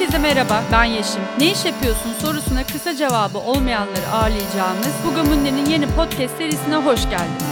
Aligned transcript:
Herkese 0.00 0.18
merhaba, 0.18 0.64
ben 0.72 0.84
Yeşim. 0.84 1.22
Ne 1.38 1.52
iş 1.52 1.64
yapıyorsun 1.64 2.12
sorusuna 2.12 2.66
kısa 2.66 2.96
cevabı 2.96 3.38
olmayanları 3.38 4.06
ağırlayacağımız 4.12 4.94
Bugümünde'nin 5.06 5.66
yeni 5.66 5.86
podcast 5.86 6.38
serisine 6.38 6.76
hoş 6.76 7.10
geldiniz. 7.10 7.44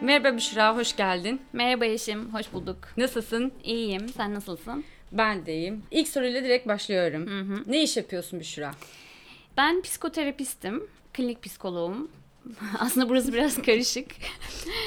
Merhaba 0.00 0.36
Büşra, 0.36 0.76
hoş 0.76 0.96
geldin. 0.96 1.40
Merhaba 1.52 1.84
Yeşim, 1.84 2.34
hoş 2.34 2.52
bulduk. 2.52 2.76
Nasılsın? 2.96 3.52
İyiyim, 3.64 4.08
sen 4.08 4.34
nasılsın? 4.34 4.84
Ben 5.12 5.46
de 5.46 5.54
iyiyim. 5.54 5.82
İlk 5.90 6.08
soruyla 6.08 6.44
direkt 6.44 6.68
başlıyorum. 6.68 7.26
Hı 7.26 7.40
hı. 7.40 7.62
Ne 7.66 7.82
iş 7.82 7.96
yapıyorsun 7.96 8.40
Büşra? 8.40 8.70
Ben 9.56 9.82
psikoterapistim, 9.82 10.86
klinik 11.12 11.42
psikoloğum. 11.42 12.10
Aslında 12.78 13.08
burası 13.08 13.32
biraz 13.32 13.62
karışık. 13.62 14.06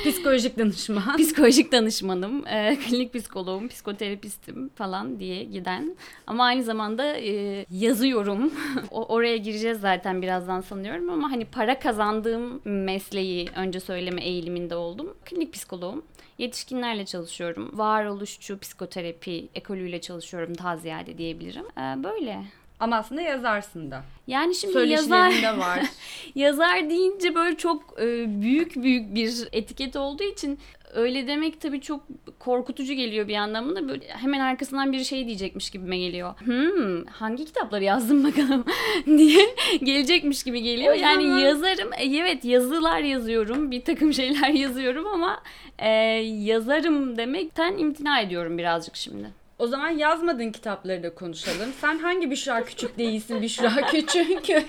Psikolojik 0.05 0.57
danışman. 0.57 1.17
Psikolojik 1.17 1.71
danışmanım, 1.71 2.47
e, 2.47 2.75
klinik 2.75 3.13
psikoloğum, 3.13 3.67
psikoterapistim 3.67 4.69
falan 4.69 5.19
diye 5.19 5.43
giden. 5.43 5.97
Ama 6.27 6.45
aynı 6.45 6.63
zamanda 6.63 7.17
e, 7.17 7.65
yazıyorum. 7.71 8.53
o, 8.91 9.05
oraya 9.05 9.37
gireceğiz 9.37 9.79
zaten 9.79 10.21
birazdan 10.21 10.61
sanıyorum 10.61 11.09
ama 11.09 11.31
hani 11.31 11.45
para 11.45 11.79
kazandığım 11.79 12.61
mesleği 12.65 13.49
önce 13.55 13.79
söyleme 13.79 14.23
eğiliminde 14.23 14.75
oldum. 14.75 15.13
Klinik 15.25 15.53
psikoloğum. 15.53 16.03
Yetişkinlerle 16.37 17.05
çalışıyorum. 17.05 17.71
Varoluşçu 17.73 18.59
psikoterapi 18.59 19.49
ekolüyle 19.55 20.01
çalışıyorum 20.01 20.57
daha 20.57 20.77
ziyade 20.77 21.17
diyebilirim. 21.17 21.65
E, 21.77 22.03
böyle. 22.03 22.43
Ama 22.79 22.95
aslında 22.97 23.21
yazarsın 23.21 23.91
da. 23.91 24.03
Yani 24.27 24.55
şimdi 24.55 24.89
yazar 24.89 25.57
var. 25.57 25.79
yazar 26.35 26.89
deyince 26.89 27.35
böyle 27.35 27.57
çok 27.57 28.01
e, 28.01 28.41
büyük 28.41 28.75
büyük 28.75 29.15
bir 29.15 29.47
etiket 29.51 29.95
olduğu 29.95 30.23
için 30.23 30.59
öyle 30.93 31.27
demek 31.27 31.61
tabii 31.61 31.81
çok 31.81 32.01
korkutucu 32.39 32.93
geliyor 32.93 33.27
bir 33.27 33.33
yandan 33.33 33.75
da 33.75 33.89
böyle 33.89 34.07
hemen 34.07 34.39
arkasından 34.39 34.91
bir 34.91 35.03
şey 35.03 35.27
diyecekmiş 35.27 35.69
gibime 35.69 35.97
geliyor. 35.97 36.39
Hmm, 36.39 37.05
hangi 37.05 37.45
kitapları 37.45 37.83
yazdım 37.83 38.23
bakalım 38.23 38.65
diye 39.05 39.45
gelecekmiş 39.83 40.43
gibi 40.43 40.61
geliyor. 40.61 40.93
O 40.93 40.97
yani 40.97 41.27
zaman- 41.27 41.39
yazarım. 41.39 41.93
E, 41.93 42.19
Evet 42.19 42.45
yazılar 42.45 42.99
yazıyorum. 42.99 43.71
Bir 43.71 43.81
takım 43.81 44.13
şeyler 44.19 44.49
yazıyorum 44.49 45.07
ama 45.07 45.43
e, 45.79 45.89
yazarım 46.23 47.17
demekten 47.17 47.77
imtina 47.77 48.21
ediyorum 48.21 48.57
birazcık 48.57 48.95
şimdi. 48.95 49.38
O 49.59 49.67
zaman 49.67 49.89
yazmadığın 49.89 50.51
kitapları 50.51 51.03
da 51.03 51.15
konuşalım. 51.15 51.69
Sen 51.81 51.97
hangi 51.99 52.31
Büşra 52.31 52.63
Küçük 52.63 52.97
değilsin 52.97 53.41
Büşra 53.41 53.75
Küçük? 53.91 54.49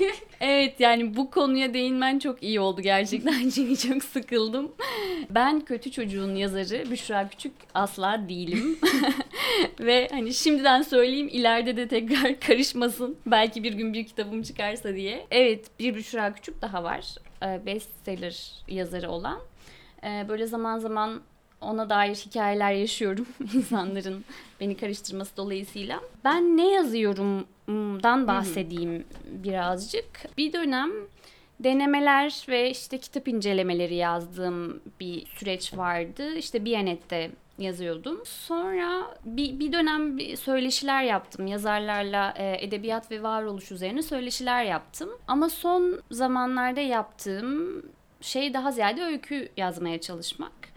Evet 0.40 0.80
yani 0.80 1.16
bu 1.16 1.30
konuya 1.30 1.74
değinmen 1.74 2.18
çok 2.18 2.42
iyi 2.42 2.60
oldu 2.60 2.80
gerçekten 2.80 3.48
çünkü 3.54 3.88
çok 3.88 4.04
sıkıldım. 4.04 4.72
Ben 5.30 5.60
kötü 5.60 5.90
çocuğun 5.90 6.34
yazarı 6.34 6.90
Büşra 6.90 7.28
Küçük 7.28 7.52
asla 7.74 8.28
değilim. 8.28 8.78
Ve 9.80 10.08
hani 10.10 10.34
şimdiden 10.34 10.82
söyleyeyim 10.82 11.28
ileride 11.32 11.76
de 11.76 11.88
tekrar 11.88 12.40
karışmasın. 12.40 13.16
Belki 13.26 13.62
bir 13.62 13.72
gün 13.72 13.94
bir 13.94 14.06
kitabım 14.06 14.42
çıkarsa 14.42 14.94
diye. 14.94 15.26
Evet 15.30 15.66
bir 15.78 15.94
Büşra 15.94 16.32
Küçük 16.34 16.62
daha 16.62 16.84
var. 16.84 17.14
Ee, 17.42 17.66
Bestseller 17.66 18.52
yazarı 18.68 19.10
olan. 19.10 19.40
Ee, 20.04 20.24
Böyle 20.28 20.46
zaman 20.46 20.78
zaman 20.78 21.20
ona 21.60 21.90
dair 21.90 22.14
hikayeler 22.14 22.72
yaşıyorum 22.72 23.26
insanların 23.54 24.24
beni 24.60 24.76
karıştırması 24.76 25.36
dolayısıyla. 25.36 26.00
Ben 26.24 26.56
ne 26.56 26.70
yazıyorumdan 26.70 28.26
bahsedeyim 28.26 29.04
birazcık. 29.24 30.36
Bir 30.38 30.52
dönem 30.52 30.90
denemeler 31.60 32.46
ve 32.48 32.70
işte 32.70 32.98
kitap 32.98 33.28
incelemeleri 33.28 33.94
yazdığım 33.94 34.80
bir 35.00 35.26
süreç 35.26 35.76
vardı. 35.76 36.34
İşte 36.34 36.64
Biyanet'te 36.64 37.30
yazıyordum. 37.58 38.20
Sonra 38.24 39.16
bir, 39.24 39.58
bir 39.58 39.72
dönem 39.72 40.18
bir 40.18 40.36
söyleşiler 40.36 41.02
yaptım. 41.02 41.46
Yazarlarla 41.46 42.34
e, 42.36 42.64
edebiyat 42.64 43.10
ve 43.10 43.22
varoluş 43.22 43.72
üzerine 43.72 44.02
söyleşiler 44.02 44.64
yaptım. 44.64 45.10
Ama 45.28 45.48
son 45.48 46.00
zamanlarda 46.10 46.80
yaptığım 46.80 47.82
şey 48.20 48.54
daha 48.54 48.72
ziyade 48.72 49.02
öykü 49.04 49.48
yazmaya 49.56 50.00
çalışmak 50.00 50.69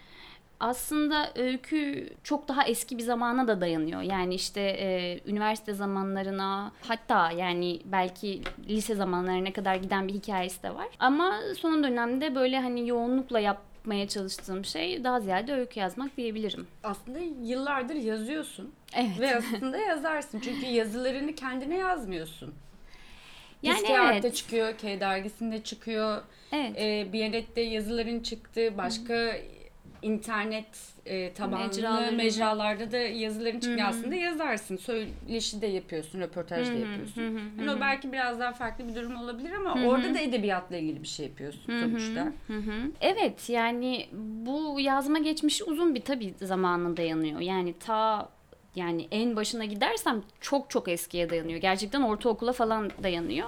aslında 0.63 1.31
öykü 1.35 2.09
çok 2.23 2.47
daha 2.47 2.63
eski 2.63 2.97
bir 2.97 3.03
zamana 3.03 3.47
da 3.47 3.61
dayanıyor. 3.61 4.01
Yani 4.01 4.35
işte 4.35 4.61
e, 4.61 5.19
üniversite 5.25 5.73
zamanlarına 5.73 6.71
hatta 6.81 7.31
yani 7.31 7.79
belki 7.85 8.41
lise 8.69 8.95
zamanlarına 8.95 9.53
kadar 9.53 9.75
giden 9.75 10.07
bir 10.07 10.13
hikayesi 10.13 10.63
de 10.63 10.75
var. 10.75 10.87
Ama 10.99 11.39
son 11.59 11.83
dönemde 11.83 12.35
böyle 12.35 12.59
hani 12.59 12.87
yoğunlukla 12.87 13.39
yapmaya 13.39 14.07
çalıştığım 14.07 14.65
şey 14.65 15.03
daha 15.03 15.19
ziyade 15.19 15.53
öykü 15.53 15.79
yazmak 15.79 16.17
diyebilirim. 16.17 16.67
aslında 16.83 17.19
yıllardır 17.43 17.95
yazıyorsun. 17.95 18.73
Evet. 18.95 19.19
Ve 19.19 19.35
aslında 19.35 19.77
yazarsın. 19.77 20.39
Çünkü 20.39 20.65
yazılarını 20.65 21.35
kendine 21.35 21.77
yazmıyorsun. 21.77 22.53
Yani 23.63 23.77
Diskiyat'ta 23.77 24.13
evet. 24.13 24.35
çıkıyor, 24.35 24.77
K 24.77 24.99
dergisinde 24.99 25.63
çıkıyor. 25.63 26.21
Evet. 26.51 26.71
Ee, 26.77 27.13
Biyanet'te 27.13 27.61
yazıların 27.61 28.19
çıktı. 28.19 28.77
Başka 28.77 29.33
internet 30.03 30.65
e, 31.05 31.33
tabanlı 31.33 31.65
Mecraları. 31.67 32.15
mecralarda 32.15 32.91
da 32.91 32.97
yazıların 32.97 33.59
çıkıyor. 33.59 33.87
Aslında 33.87 34.15
yazarsın. 34.15 34.77
Söyleşi 34.77 35.61
de 35.61 35.67
yapıyorsun, 35.67 36.21
röportaj 36.21 36.67
da 36.67 36.73
yapıyorsun. 36.73 37.21
Yani 37.59 37.71
o 37.71 37.79
belki 37.79 38.11
biraz 38.11 38.39
daha 38.39 38.51
farklı 38.53 38.87
bir 38.87 38.95
durum 38.95 39.15
olabilir 39.15 39.51
ama 39.51 39.87
orada 39.87 40.13
da 40.13 40.19
edebiyatla 40.19 40.77
ilgili 40.77 41.01
bir 41.03 41.07
şey 41.07 41.25
yapıyorsun 41.25 41.63
sonuçta. 41.81 42.33
Evet 43.01 43.49
yani 43.49 44.07
bu 44.45 44.79
yazma 44.79 45.17
geçmişi 45.19 45.63
uzun 45.63 45.95
bir 45.95 46.01
tabii 46.01 46.33
zamana 46.41 46.97
dayanıyor. 46.97 47.39
Yani 47.39 47.73
ta 47.79 48.29
yani 48.75 49.07
en 49.11 49.35
başına 49.35 49.65
gidersem 49.65 50.21
çok 50.41 50.69
çok 50.69 50.87
eskiye 50.87 51.29
dayanıyor. 51.29 51.59
Gerçekten 51.59 52.01
ortaokula 52.01 52.53
falan 52.53 52.89
dayanıyor. 53.03 53.47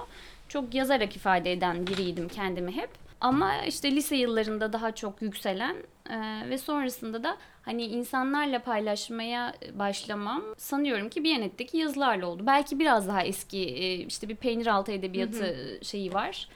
Çok 0.50 0.74
yazarak 0.76 1.16
ifade 1.16 1.52
eden 1.52 1.88
biriydim 1.88 2.28
kendimi 2.28 2.72
hep. 2.72 2.90
Ama 3.22 3.62
işte 3.62 3.92
lise 3.92 4.16
yıllarında 4.16 4.74
daha 4.74 4.96
çok 4.96 5.22
yükselen 5.22 5.76
e, 6.10 6.50
ve 6.50 6.58
sonrasında 6.58 7.24
da 7.24 7.38
hani 7.62 7.86
insanlarla 7.86 8.60
paylaşmaya 8.60 9.54
başlamam 9.74 10.44
sanıyorum 10.58 11.10
ki 11.10 11.24
Biyanet'teki 11.24 11.78
yazılarla 11.78 12.28
oldu. 12.28 12.44
Belki 12.46 12.80
biraz 12.80 13.08
daha 13.08 13.24
eski 13.24 13.60
e, 13.60 13.94
işte 13.94 14.30
bir 14.30 14.36
peynir 14.36 14.68
altı 14.68 14.92
edebiyatı 14.92 15.80
şeyi 15.82 16.14
var 16.14 16.48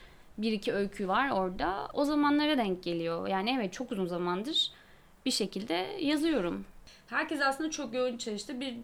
bir 0.42 0.52
iki 0.52 0.72
öykü 0.72 1.08
var 1.08 1.30
orada. 1.30 1.88
O 1.94 2.04
zamanlara 2.04 2.58
denk 2.58 2.82
geliyor. 2.82 3.28
Yani 3.28 3.56
evet 3.58 3.72
çok 3.72 3.92
uzun 3.92 4.06
zamandır 4.06 4.70
bir 5.26 5.30
şekilde 5.30 5.74
yazıyorum. 6.00 6.64
Herkes 7.06 7.40
aslında 7.40 7.70
çok 7.70 7.94
yoğun 7.94 8.16
çalıştı 8.16 8.60
bir 8.60 8.76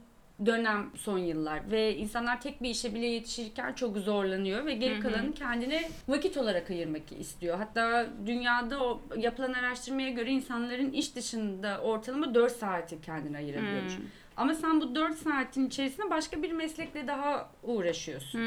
dönem 0.46 0.90
son 0.94 1.18
yıllar 1.18 1.70
ve 1.70 1.96
insanlar 1.96 2.40
tek 2.40 2.62
bir 2.62 2.70
işe 2.70 2.94
bile 2.94 3.06
yetişirken 3.06 3.72
çok 3.72 3.96
zorlanıyor 3.96 4.66
ve 4.66 4.74
geri 4.74 5.00
kalanını 5.00 5.34
kendine 5.34 5.82
vakit 6.08 6.36
olarak 6.36 6.70
ayırmak 6.70 7.12
istiyor. 7.18 7.58
Hatta 7.58 8.06
dünyada 8.26 8.84
o 8.84 9.00
yapılan 9.16 9.52
araştırmaya 9.52 10.10
göre 10.10 10.30
insanların 10.30 10.90
iş 10.90 11.16
dışında 11.16 11.80
ortalama 11.80 12.34
4 12.34 12.52
saati 12.52 13.00
kendine 13.00 13.36
ayırabiliyormuş. 13.36 13.92
Ama 14.36 14.54
sen 14.54 14.80
bu 14.80 14.94
4 14.94 15.16
saatin 15.18 15.66
içerisinde 15.66 16.10
başka 16.10 16.42
bir 16.42 16.52
meslekle 16.52 17.06
daha 17.06 17.50
uğraşıyorsun. 17.62 18.38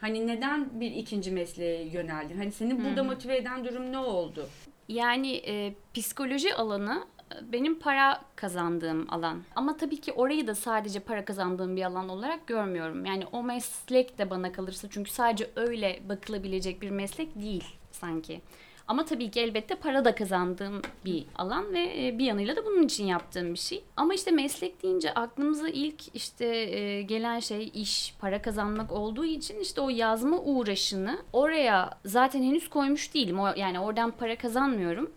Hani 0.00 0.26
neden 0.26 0.80
bir 0.80 0.90
ikinci 0.90 1.30
mesleğe 1.30 1.86
yöneldin? 1.88 2.36
Hani 2.38 2.52
seni 2.52 2.84
burada 2.84 3.04
motive 3.04 3.36
eden 3.36 3.64
durum 3.64 3.92
ne 3.92 3.98
oldu? 3.98 4.48
Yani 4.88 5.32
e, 5.36 5.74
psikoloji 5.94 6.54
alanı 6.54 7.04
benim 7.52 7.78
para 7.78 8.22
kazandığım 8.36 9.06
alan. 9.10 9.42
Ama 9.56 9.76
tabii 9.76 10.00
ki 10.00 10.12
orayı 10.12 10.46
da 10.46 10.54
sadece 10.54 11.00
para 11.00 11.24
kazandığım 11.24 11.76
bir 11.76 11.82
alan 11.82 12.08
olarak 12.08 12.46
görmüyorum. 12.46 13.04
Yani 13.04 13.26
o 13.32 13.42
meslek 13.42 14.18
de 14.18 14.30
bana 14.30 14.52
kalırsa 14.52 14.88
çünkü 14.90 15.10
sadece 15.10 15.50
öyle 15.56 16.00
bakılabilecek 16.08 16.82
bir 16.82 16.90
meslek 16.90 17.40
değil 17.40 17.64
sanki. 17.90 18.40
Ama 18.90 19.04
tabii 19.04 19.30
ki 19.30 19.40
elbette 19.40 19.74
para 19.74 20.04
da 20.04 20.14
kazandığım 20.14 20.82
bir 21.04 21.24
alan 21.38 21.74
ve 21.74 22.06
e, 22.06 22.18
bir 22.18 22.24
yanıyla 22.24 22.56
da 22.56 22.66
bunun 22.66 22.82
için 22.82 23.04
yaptığım 23.04 23.54
bir 23.54 23.58
şey. 23.58 23.84
Ama 23.96 24.14
işte 24.14 24.30
meslek 24.30 24.82
deyince 24.82 25.14
aklımıza 25.14 25.68
ilk 25.68 26.16
işte 26.16 26.46
e, 26.46 27.02
gelen 27.02 27.40
şey 27.40 27.70
iş, 27.74 28.14
para 28.20 28.42
kazanmak 28.42 28.92
olduğu 28.92 29.24
için 29.24 29.60
işte 29.60 29.80
o 29.80 29.88
yazma 29.88 30.38
uğraşını 30.38 31.18
oraya 31.32 31.90
zaten 32.04 32.42
henüz 32.42 32.70
koymuş 32.70 33.14
değilim. 33.14 33.38
Yani 33.56 33.80
oradan 33.80 34.10
para 34.10 34.38
kazanmıyorum 34.38 35.10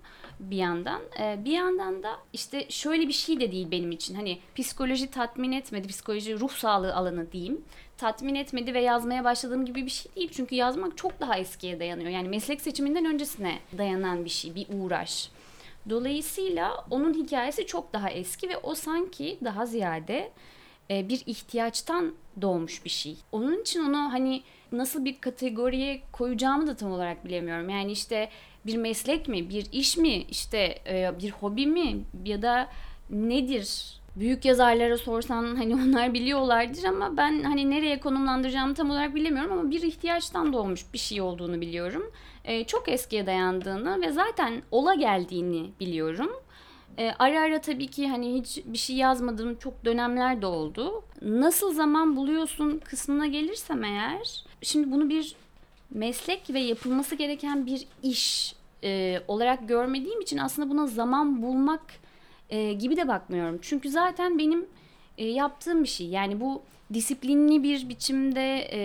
bir 0.51 0.57
yandan. 0.57 1.01
Ee, 1.19 1.39
bir 1.45 1.51
yandan 1.51 2.03
da 2.03 2.19
işte 2.33 2.65
şöyle 2.69 3.07
bir 3.07 3.13
şey 3.13 3.39
de 3.39 3.51
değil 3.51 3.71
benim 3.71 3.91
için. 3.91 4.15
Hani 4.15 4.39
psikoloji 4.55 5.11
tatmin 5.11 5.51
etmedi. 5.51 5.87
Psikoloji 5.87 6.39
ruh 6.39 6.51
sağlığı 6.51 6.95
alanı 6.95 7.31
diyeyim. 7.31 7.61
Tatmin 7.97 8.35
etmedi 8.35 8.73
ve 8.73 8.81
yazmaya 8.81 9.23
başladığım 9.23 9.65
gibi 9.65 9.85
bir 9.85 9.91
şey 9.91 10.15
değil. 10.15 10.29
Çünkü 10.33 10.55
yazmak 10.55 10.97
çok 10.97 11.19
daha 11.19 11.37
eskiye 11.37 11.79
dayanıyor. 11.79 12.09
Yani 12.09 12.29
meslek 12.29 12.61
seçiminden 12.61 13.05
öncesine 13.05 13.59
dayanan 13.77 14.25
bir 14.25 14.29
şey, 14.29 14.55
bir 14.55 14.67
uğraş. 14.69 15.29
Dolayısıyla 15.89 16.85
onun 16.89 17.13
hikayesi 17.13 17.65
çok 17.65 17.93
daha 17.93 18.09
eski 18.09 18.49
ve 18.49 18.57
o 18.57 18.75
sanki 18.75 19.37
daha 19.43 19.65
ziyade 19.65 20.31
e, 20.89 21.09
bir 21.09 21.23
ihtiyaçtan 21.25 22.13
doğmuş 22.41 22.85
bir 22.85 22.89
şey. 22.89 23.17
Onun 23.31 23.61
için 23.61 23.79
onu 23.79 23.97
hani 23.97 24.43
nasıl 24.77 25.05
bir 25.05 25.21
kategoriye 25.21 26.01
koyacağımı 26.11 26.67
da 26.67 26.75
tam 26.75 26.91
olarak 26.91 27.25
bilemiyorum. 27.25 27.69
Yani 27.69 27.91
işte 27.91 28.29
bir 28.65 28.77
meslek 28.77 29.27
mi, 29.27 29.49
bir 29.49 29.65
iş 29.71 29.97
mi, 29.97 30.13
işte 30.13 30.79
e, 30.87 31.11
bir 31.21 31.31
hobi 31.31 31.67
mi 31.67 31.99
ya 32.25 32.41
da 32.41 32.67
nedir? 33.09 33.99
Büyük 34.15 34.45
yazarlara 34.45 34.97
sorsan 34.97 35.55
hani 35.55 35.75
onlar 35.75 36.13
biliyorlardır 36.13 36.83
ama 36.83 37.17
ben 37.17 37.43
hani 37.43 37.69
nereye 37.69 37.99
konumlandıracağımı 37.99 38.73
tam 38.73 38.89
olarak 38.89 39.15
bilemiyorum 39.15 39.51
ama 39.51 39.71
bir 39.71 39.81
ihtiyaçtan 39.81 40.53
doğmuş 40.53 40.93
bir 40.93 40.97
şey 40.97 41.21
olduğunu 41.21 41.61
biliyorum. 41.61 42.11
Ee, 42.45 42.63
çok 42.63 42.89
eskiye 42.89 43.25
dayandığını 43.25 44.01
ve 44.01 44.11
zaten 44.11 44.61
ola 44.71 44.93
geldiğini 44.93 45.71
biliyorum. 45.79 46.31
E, 46.97 47.11
ara 47.19 47.41
ara 47.41 47.61
tabii 47.61 47.87
ki 47.87 48.07
hani 48.07 48.39
hiç 48.39 48.61
bir 48.65 48.77
şey 48.77 48.95
yazmadığım 48.95 49.55
çok 49.55 49.85
dönemler 49.85 50.41
de 50.41 50.45
oldu. 50.45 51.03
Nasıl 51.21 51.73
zaman 51.73 52.15
buluyorsun 52.15 52.81
kısmına 52.85 53.27
gelirsem 53.27 53.83
eğer, 53.83 54.45
şimdi 54.61 54.91
bunu 54.91 55.09
bir 55.09 55.35
meslek 55.89 56.49
ve 56.49 56.59
yapılması 56.59 57.15
gereken 57.15 57.65
bir 57.65 57.87
iş 58.03 58.55
e, 58.83 59.19
olarak 59.27 59.67
görmediğim 59.67 60.21
için 60.21 60.37
aslında 60.37 60.69
buna 60.69 60.87
zaman 60.87 61.41
bulmak 61.41 61.81
e, 62.49 62.73
gibi 62.73 62.97
de 62.97 63.07
bakmıyorum. 63.07 63.59
Çünkü 63.61 63.89
zaten 63.89 64.37
benim 64.37 64.65
e, 65.17 65.25
yaptığım 65.25 65.83
bir 65.83 65.89
şey. 65.89 66.07
Yani 66.07 66.39
bu 66.39 66.61
disiplinli 66.93 67.63
bir 67.63 67.89
biçimde 67.89 68.69
e, 68.73 68.79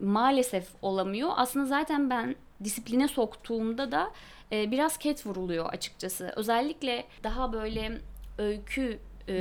maalesef 0.00 0.68
olamıyor. 0.82 1.30
Aslında 1.36 1.66
zaten 1.66 2.10
ben 2.10 2.36
disipline 2.64 3.08
soktuğumda 3.08 3.92
da 3.92 4.10
e, 4.52 4.70
biraz 4.70 4.98
ket 4.98 5.26
vuruluyor 5.26 5.66
açıkçası. 5.66 6.32
Özellikle 6.36 7.04
daha 7.24 7.52
böyle 7.52 8.00
öykü 8.38 8.98
e, 9.28 9.34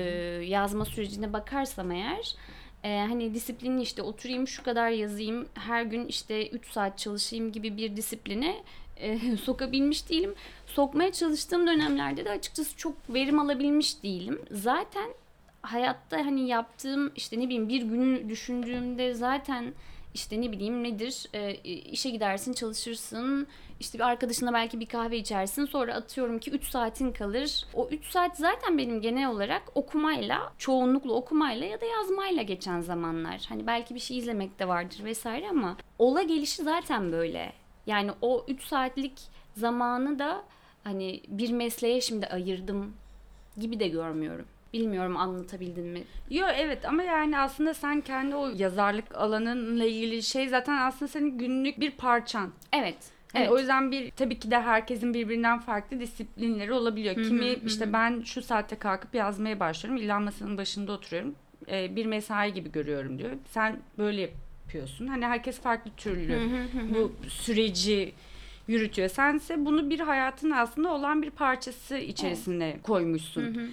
yazma 0.45 0.85
sürecine 0.85 1.33
bakarsam 1.33 1.91
eğer 1.91 2.35
e, 2.83 3.05
hani 3.09 3.33
disiplinli 3.33 3.81
işte 3.81 4.01
oturayım 4.01 4.47
şu 4.47 4.63
kadar 4.63 4.89
yazayım 4.89 5.47
her 5.53 5.83
gün 5.83 6.05
işte 6.05 6.49
3 6.49 6.71
saat 6.71 6.97
çalışayım 6.97 7.51
gibi 7.51 7.77
bir 7.77 7.95
disipline 7.95 8.63
e, 8.97 9.37
sokabilmiş 9.43 10.09
değilim. 10.09 10.35
Sokmaya 10.65 11.11
çalıştığım 11.11 11.67
dönemlerde 11.67 12.25
de 12.25 12.31
açıkçası 12.31 12.77
çok 12.77 13.13
verim 13.13 13.39
alabilmiş 13.39 14.03
değilim. 14.03 14.41
Zaten 14.51 15.09
hayatta 15.61 16.17
hani 16.17 16.47
yaptığım 16.47 17.11
işte 17.15 17.39
ne 17.39 17.43
bileyim 17.43 17.69
bir 17.69 17.81
günü 17.81 18.29
düşündüğümde 18.29 19.13
zaten 19.13 19.73
işte 20.17 20.41
ne 20.41 20.51
bileyim 20.51 20.83
nedir 20.83 21.25
e, 21.33 21.53
işe 21.75 22.09
gidersin 22.09 22.53
çalışırsın 22.53 23.47
işte 23.79 23.97
bir 23.97 24.03
arkadaşına 24.03 24.53
belki 24.53 24.79
bir 24.79 24.85
kahve 24.85 25.17
içersin 25.17 25.65
sonra 25.65 25.93
atıyorum 25.95 26.39
ki 26.39 26.51
3 26.51 26.63
saatin 26.63 27.11
kalır. 27.11 27.65
O 27.73 27.87
3 27.91 28.05
saat 28.05 28.37
zaten 28.37 28.77
benim 28.77 29.01
genel 29.01 29.29
olarak 29.29 29.61
okumayla 29.75 30.53
çoğunlukla 30.57 31.13
okumayla 31.13 31.67
ya 31.67 31.81
da 31.81 31.85
yazmayla 31.85 32.43
geçen 32.43 32.81
zamanlar. 32.81 33.45
Hani 33.49 33.67
belki 33.67 33.95
bir 33.95 33.99
şey 33.99 34.17
izlemek 34.17 34.59
de 34.59 34.67
vardır 34.67 35.03
vesaire 35.03 35.49
ama 35.49 35.77
ola 35.99 36.21
gelişi 36.23 36.63
zaten 36.63 37.11
böyle. 37.11 37.53
Yani 37.87 38.11
o 38.21 38.45
3 38.47 38.63
saatlik 38.63 39.13
zamanı 39.55 40.19
da 40.19 40.43
hani 40.83 41.21
bir 41.27 41.51
mesleğe 41.51 42.01
şimdi 42.01 42.27
ayırdım 42.27 42.93
gibi 43.57 43.79
de 43.79 43.87
görmüyorum. 43.87 44.45
Bilmiyorum 44.73 45.17
anlatabildim 45.17 45.85
mi? 45.87 46.03
Yok 46.29 46.49
evet 46.57 46.85
ama 46.85 47.03
yani 47.03 47.39
aslında 47.39 47.73
sen 47.73 48.01
kendi 48.01 48.35
o 48.35 48.49
yazarlık 48.57 49.15
alanınla 49.15 49.85
ilgili 49.85 50.23
şey 50.23 50.47
zaten 50.49 50.77
aslında 50.77 51.11
senin 51.11 51.37
günlük 51.37 51.79
bir 51.79 51.91
parçan. 51.91 52.51
Evet. 52.73 52.97
Yani 53.33 53.43
evet. 53.43 53.51
O 53.51 53.59
yüzden 53.59 53.91
bir 53.91 54.11
tabii 54.11 54.39
ki 54.39 54.51
de 54.51 54.61
herkesin 54.61 55.13
birbirinden 55.13 55.59
farklı 55.59 55.99
disiplinleri 55.99 56.73
olabiliyor. 56.73 57.15
Kimi 57.15 57.53
işte 57.65 57.93
ben 57.93 58.21
şu 58.21 58.41
saatte 58.41 58.75
kalkıp 58.75 59.15
yazmaya 59.15 59.59
başlıyorum. 59.59 60.03
İlla 60.03 60.19
masanın 60.19 60.57
başında 60.57 60.91
oturuyorum. 60.91 61.35
Ee, 61.67 61.95
bir 61.95 62.05
mesai 62.05 62.53
gibi 62.53 62.71
görüyorum 62.71 63.19
diyor. 63.19 63.31
Sen 63.45 63.79
böyle 63.97 64.21
yapıyorsun. 64.21 65.07
Hani 65.07 65.25
herkes 65.25 65.59
farklı 65.59 65.91
türlü 65.97 66.39
bu 66.95 67.11
süreci 67.29 68.13
yürütüyor. 68.67 69.09
Sense 69.09 69.65
bunu 69.65 69.89
bir 69.89 69.99
hayatın 69.99 70.51
aslında 70.51 70.93
olan 70.93 71.21
bir 71.21 71.31
parçası 71.31 71.97
içerisine 71.97 72.69
evet. 72.69 72.83
koymuşsun. 72.83 73.71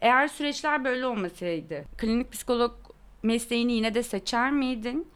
Eğer 0.00 0.28
süreçler 0.28 0.84
böyle 0.84 1.06
olmasaydı 1.06 1.84
klinik 1.98 2.32
psikolog 2.32 2.72
mesleğini 3.22 3.72
yine 3.72 3.94
de 3.94 4.02
seçer 4.02 4.52
miydin? 4.52 5.08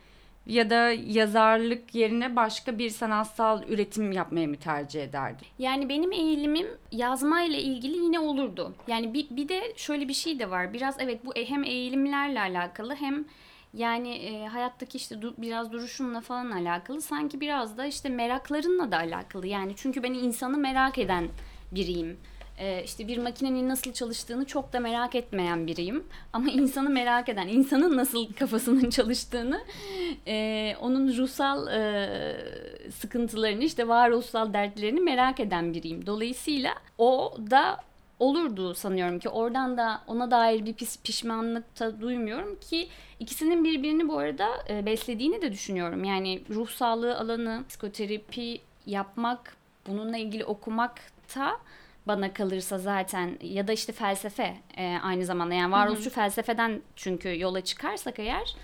Ya 0.47 0.71
da 0.71 0.91
yazarlık 0.91 1.95
yerine 1.95 2.37
başka 2.37 2.79
bir 2.79 2.91
sanatsal 2.91 3.63
üretim 3.69 4.13
yapmayı 4.13 4.49
mı 4.49 4.57
tercih 4.57 5.03
ederdin? 5.03 5.47
Yani 5.59 5.89
benim 5.89 6.13
eğilimim 6.13 6.67
yazmayla 6.93 7.59
ilgili 7.59 7.97
yine 7.97 8.19
olurdu. 8.19 8.75
Yani 8.87 9.15
bir, 9.15 9.27
bir 9.31 9.49
de 9.49 9.73
şöyle 9.77 10.09
bir 10.09 10.15
şey 10.15 10.39
de 10.39 10.51
var. 10.51 10.73
Biraz 10.73 10.97
evet 10.99 11.25
bu 11.25 11.33
hem 11.37 11.65
eğilimlerle 11.65 12.41
alakalı 12.41 12.95
hem 12.95 13.25
yani 13.75 14.15
e, 14.15 14.47
hayattaki 14.47 14.97
işte 14.99 15.23
du, 15.23 15.35
biraz 15.39 15.73
duruşunla 15.73 16.21
falan 16.21 16.51
alakalı. 16.51 17.01
Sanki 17.01 17.41
biraz 17.41 17.79
da 17.79 17.87
işte 17.87 18.09
meraklarınla 18.09 18.91
da 18.91 18.97
alakalı. 18.97 19.47
Yani 19.47 19.73
çünkü 19.77 20.03
ben 20.03 20.15
insanı 20.15 20.57
merak 20.57 20.99
eden 20.99 21.29
biriyim. 21.73 22.19
E, 22.59 22.85
işte 22.85 23.09
bir 23.09 23.19
makinenin 23.19 23.69
nasıl 23.69 23.93
çalıştığını 23.93 24.45
çok 24.45 24.73
da 24.73 24.81
merak 24.81 25.15
etmeyen 25.15 25.67
biriyim. 25.67 26.05
Ama 26.33 26.51
insanı 26.51 26.91
merak 26.91 27.29
eden, 27.29 27.49
insanın 27.49 27.97
nasıl 27.97 28.33
kafasının 28.33 28.91
çalıştığını, 28.91 29.61
e, 30.27 30.77
onun 30.81 31.17
ruhsal 31.17 31.69
e, 31.69 32.11
sıkıntılarını, 32.91 33.65
işte 33.65 33.89
varoluşsal 33.89 34.53
dertlerini 34.53 35.01
merak 35.01 35.41
eden 35.41 35.75
biriyim. 35.75 36.07
Dolayısıyla 36.07 36.75
o 36.99 37.37
da 37.51 37.90
olurdu 38.21 38.75
sanıyorum 38.75 39.19
ki 39.19 39.29
oradan 39.29 39.77
da 39.77 40.03
ona 40.07 40.31
dair 40.31 40.67
bir 40.67 40.75
pis, 40.75 41.03
pişmanlık 41.03 41.81
da 41.81 42.01
duymuyorum 42.01 42.61
ki 42.61 42.89
ikisinin 43.21 43.65
birbirini 43.65 44.09
bu 44.09 44.19
arada 44.19 44.49
e, 44.69 44.87
beslediğini 44.87 45.43
de 45.43 45.53
düşünüyorum. 45.53 46.05
Yani 46.05 46.43
ruh 46.51 46.69
sağlığı 46.69 47.19
alanı, 47.19 47.65
psikoterapi 47.69 48.61
yapmak, 48.87 49.57
bununla 49.87 50.17
ilgili 50.17 50.45
okumak 50.45 51.01
da 51.37 51.57
bana 52.07 52.33
kalırsa 52.33 52.79
zaten 52.79 53.39
ya 53.43 53.69
da 53.69 53.73
işte 53.73 53.93
felsefe 53.93 54.57
e, 54.77 54.99
aynı 55.03 55.25
zamanda 55.25 55.55
yani 55.55 55.73
varoluşçu 55.73 56.07
hı 56.07 56.11
hı. 56.11 56.15
felsefeden 56.15 56.83
çünkü 56.97 57.41
yola 57.41 57.61
çıkarsak 57.61 58.19
eğer 58.19 58.55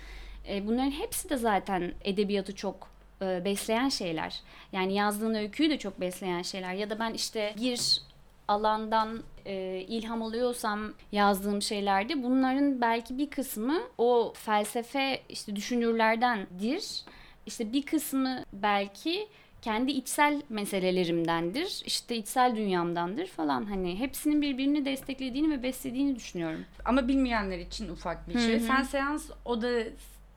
e, 0.49 0.67
bunların 0.67 0.91
hepsi 0.91 1.29
de 1.29 1.37
zaten 1.37 1.93
edebiyatı 2.03 2.55
çok 2.55 2.89
e, 3.21 3.45
besleyen 3.45 3.89
şeyler. 3.89 4.39
Yani 4.71 4.93
yazdığın 4.93 5.33
öyküyü 5.33 5.69
de 5.69 5.77
çok 5.77 6.01
besleyen 6.01 6.41
şeyler 6.41 6.73
ya 6.73 6.89
da 6.89 6.99
ben 6.99 7.13
işte 7.13 7.53
bir 7.61 8.06
alandan 8.47 9.23
e, 9.45 9.85
ilham 9.87 10.21
alıyorsam 10.21 10.93
yazdığım 11.11 11.61
şeylerde 11.61 12.23
bunların 12.23 12.81
belki 12.81 13.17
bir 13.17 13.29
kısmı 13.29 13.79
o 13.97 14.33
felsefe 14.35 15.21
işte 15.29 15.55
düşünürlerdendir. 15.55 17.03
İşte 17.45 17.73
bir 17.73 17.81
kısmı 17.81 18.43
belki 18.53 19.27
kendi 19.61 19.91
içsel 19.91 20.41
meselelerimdendir. 20.49 21.81
işte 21.85 22.15
içsel 22.15 22.55
dünyamdandır 22.55 23.27
falan. 23.27 23.65
Hani 23.65 23.99
hepsinin 23.99 24.41
birbirini 24.41 24.85
desteklediğini 24.85 25.49
ve 25.49 25.63
beslediğini 25.63 26.15
düşünüyorum. 26.15 26.65
Ama 26.85 27.07
bilmeyenler 27.07 27.59
için 27.59 27.89
ufak 27.89 28.29
bir 28.29 28.39
şey. 28.39 28.59
Sen 28.59 28.83
seans 28.83 29.29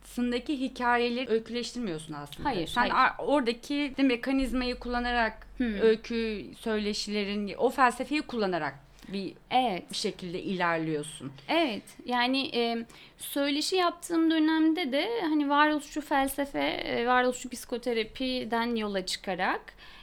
odasındaki 0.04 0.60
hikayeleri 0.60 1.30
öyküleştirmiyorsun 1.30 2.14
aslında. 2.14 2.48
Hayır. 2.48 2.66
Sen 2.66 2.88
hayır. 2.88 3.14
oradaki 3.18 3.94
de 3.96 4.02
mekanizmayı 4.02 4.78
kullanarak 4.78 5.46
Hı. 5.58 5.64
öykü 5.64 6.46
söyleşilerin 6.58 7.54
o 7.58 7.70
felsefeyi 7.70 8.22
kullanarak 8.22 8.74
bir 9.08 9.32
evet 9.50 9.90
bir 9.90 9.96
şekilde 9.96 10.42
ilerliyorsun. 10.42 11.32
Evet. 11.48 11.82
Yani 12.04 12.56
e, 12.56 12.86
söyleşi 13.18 13.76
yaptığım 13.76 14.30
dönemde 14.30 14.92
de 14.92 15.08
hani 15.22 15.48
varoluşçu 15.48 16.00
felsefe, 16.00 16.64
e, 16.64 17.06
varoluşçu 17.06 17.48
psikoterapiden 17.48 18.76
yola 18.76 19.06
çıkarak 19.06 19.60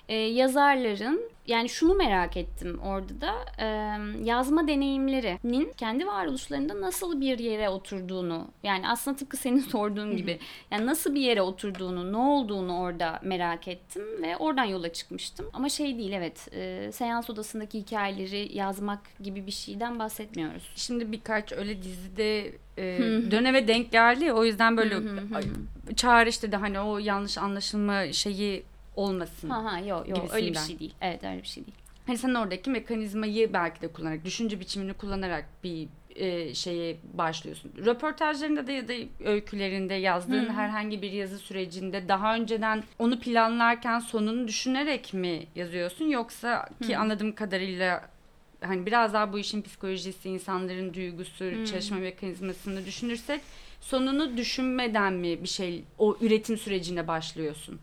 e, 0.09 0.15
yazarların 0.15 1.21
yani 1.47 1.69
şunu 1.69 1.95
merak 1.95 2.37
ettim 2.37 2.79
orada 2.79 3.21
da 3.21 3.33
e, 3.59 3.65
yazma 4.23 4.67
deneyimlerinin 4.67 5.73
kendi 5.77 6.07
varoluşlarında 6.07 6.81
nasıl 6.81 7.21
bir 7.21 7.39
yere 7.39 7.69
oturduğunu 7.69 8.47
yani 8.63 8.89
aslında 8.89 9.17
tıpkı 9.17 9.37
senin 9.37 9.59
sorduğun 9.71 10.17
gibi 10.17 10.39
yani 10.71 10.85
nasıl 10.85 11.15
bir 11.15 11.21
yere 11.21 11.41
oturduğunu 11.41 12.13
ne 12.13 12.17
olduğunu 12.17 12.79
orada 12.79 13.19
merak 13.23 13.67
ettim 13.67 14.03
ve 14.21 14.37
oradan 14.37 14.63
yola 14.63 14.93
çıkmıştım. 14.93 15.45
Ama 15.53 15.69
şey 15.69 15.97
değil 15.97 16.11
evet 16.11 16.47
e, 16.53 16.91
seans 16.91 17.29
odasındaki 17.29 17.79
hikayeleri 17.79 18.57
yazmak 18.57 18.99
gibi 19.23 19.45
bir 19.45 19.51
şeyden 19.51 19.99
bahsetmiyoruz. 19.99 20.71
Şimdi 20.75 21.11
birkaç 21.11 21.51
öyle 21.51 21.83
dizide 21.83 22.51
e, 22.77 22.99
döneme 23.31 23.67
denk 23.67 23.91
geldi 23.91 24.33
o 24.33 24.45
yüzden 24.45 24.77
böyle 24.77 24.95
çağrıştırdı 25.95 26.55
hani 26.55 26.79
o 26.79 26.97
yanlış 26.97 27.37
anlaşılma 27.37 28.11
şeyi 28.11 28.63
olmasın. 28.97 29.49
Ha 29.49 29.63
ha 29.63 29.79
yok 29.79 30.09
yok 30.09 30.33
öyle 30.33 30.51
bir 30.51 30.57
şey 30.57 30.79
değil. 30.79 30.93
Evet 31.01 31.23
öyle 31.23 31.41
bir 31.41 31.47
şey 31.47 31.65
değil. 31.65 31.77
Hani 32.07 32.17
sen 32.17 32.33
oradaki 32.33 32.69
mekanizmayı 32.69 33.53
belki 33.53 33.81
de 33.81 33.87
kullanarak, 33.87 34.25
düşünce 34.25 34.59
biçimini 34.59 34.93
kullanarak 34.93 35.45
bir 35.63 35.87
e, 36.15 36.53
şeye 36.53 36.97
başlıyorsun. 37.13 37.71
Röportajlarında 37.85 38.67
da 38.67 38.71
ya 38.71 38.87
da 38.87 38.93
öykülerinde 39.25 39.93
yazdığın 39.93 40.49
Hı. 40.49 40.53
herhangi 40.53 41.01
bir 41.01 41.11
yazı 41.11 41.37
sürecinde 41.37 42.07
daha 42.07 42.35
önceden 42.35 42.83
onu 42.99 43.19
planlarken 43.19 43.99
sonunu 43.99 44.47
düşünerek 44.47 45.13
mi 45.13 45.45
yazıyorsun 45.55 46.05
yoksa 46.05 46.69
ki 46.87 46.95
Hı. 46.95 46.99
anladığım 46.99 47.35
kadarıyla 47.35 48.09
hani 48.61 48.85
biraz 48.85 49.13
daha 49.13 49.33
bu 49.33 49.39
işin 49.39 49.61
psikolojisi, 49.61 50.29
insanların 50.29 50.93
duygusu, 50.93 51.45
Hı. 51.45 51.65
çalışma 51.65 51.97
mekanizmasını 51.97 52.85
düşünürsek 52.85 53.41
sonunu 53.81 54.37
düşünmeden 54.37 55.13
mi 55.13 55.43
bir 55.43 55.47
şey 55.47 55.83
o 55.97 56.17
üretim 56.21 56.57
sürecine 56.57 57.07
başlıyorsun? 57.07 57.79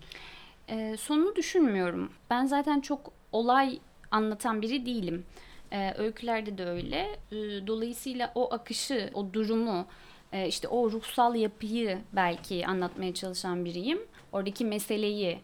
E, 0.68 0.96
sonunu 0.96 1.36
düşünmüyorum. 1.36 2.12
Ben 2.30 2.46
zaten 2.46 2.80
çok 2.80 3.12
olay 3.32 3.78
anlatan 4.10 4.62
biri 4.62 4.86
değilim. 4.86 5.26
E, 5.72 5.94
öykülerde 5.98 6.58
de 6.58 6.64
öyle. 6.64 7.18
E, 7.32 7.36
dolayısıyla 7.66 8.32
o 8.34 8.54
akışı, 8.54 9.10
o 9.14 9.32
durumu, 9.32 9.86
e, 10.32 10.48
işte 10.48 10.68
o 10.68 10.90
ruhsal 10.90 11.34
yapıyı 11.34 11.98
belki 12.12 12.66
anlatmaya 12.66 13.14
çalışan 13.14 13.64
biriyim. 13.64 13.98
Oradaki 14.32 14.64
meseleyi 14.64 15.38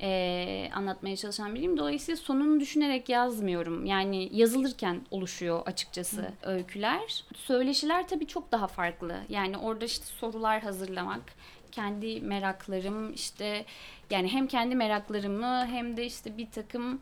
e, 0.00 0.70
anlatmaya 0.74 1.16
çalışan 1.16 1.54
biriyim. 1.54 1.78
Dolayısıyla 1.78 2.16
sonunu 2.16 2.60
düşünerek 2.60 3.08
yazmıyorum. 3.08 3.86
Yani 3.86 4.28
yazılırken 4.32 5.00
oluşuyor 5.10 5.62
açıkçası 5.66 6.22
Hı. 6.22 6.50
öyküler. 6.50 7.24
Söyleşiler 7.36 8.08
tabii 8.08 8.26
çok 8.26 8.52
daha 8.52 8.66
farklı. 8.66 9.16
Yani 9.28 9.58
orada 9.58 9.84
işte 9.84 10.04
sorular 10.04 10.62
hazırlamak, 10.62 11.22
kendi 11.76 12.20
meraklarım 12.20 13.12
işte 13.12 13.64
yani 14.10 14.28
hem 14.32 14.46
kendi 14.46 14.74
meraklarımı 14.74 15.66
hem 15.66 15.96
de 15.96 16.06
işte 16.06 16.38
bir 16.38 16.50
takım 16.50 17.00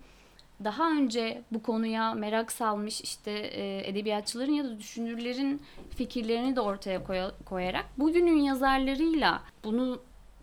daha 0.64 0.90
önce 0.90 1.42
bu 1.50 1.62
konuya 1.62 2.14
merak 2.14 2.52
salmış 2.52 3.00
işte 3.00 3.30
e, 3.30 3.90
edebiyatçıların 3.90 4.52
ya 4.52 4.64
da 4.64 4.78
düşünürlerin 4.78 5.62
fikirlerini 5.96 6.56
de 6.56 6.60
ortaya 6.60 7.00
koyarak 7.44 7.86
bugünün 7.98 8.38
yazarlarıyla 8.38 9.42
bunu 9.64 10.02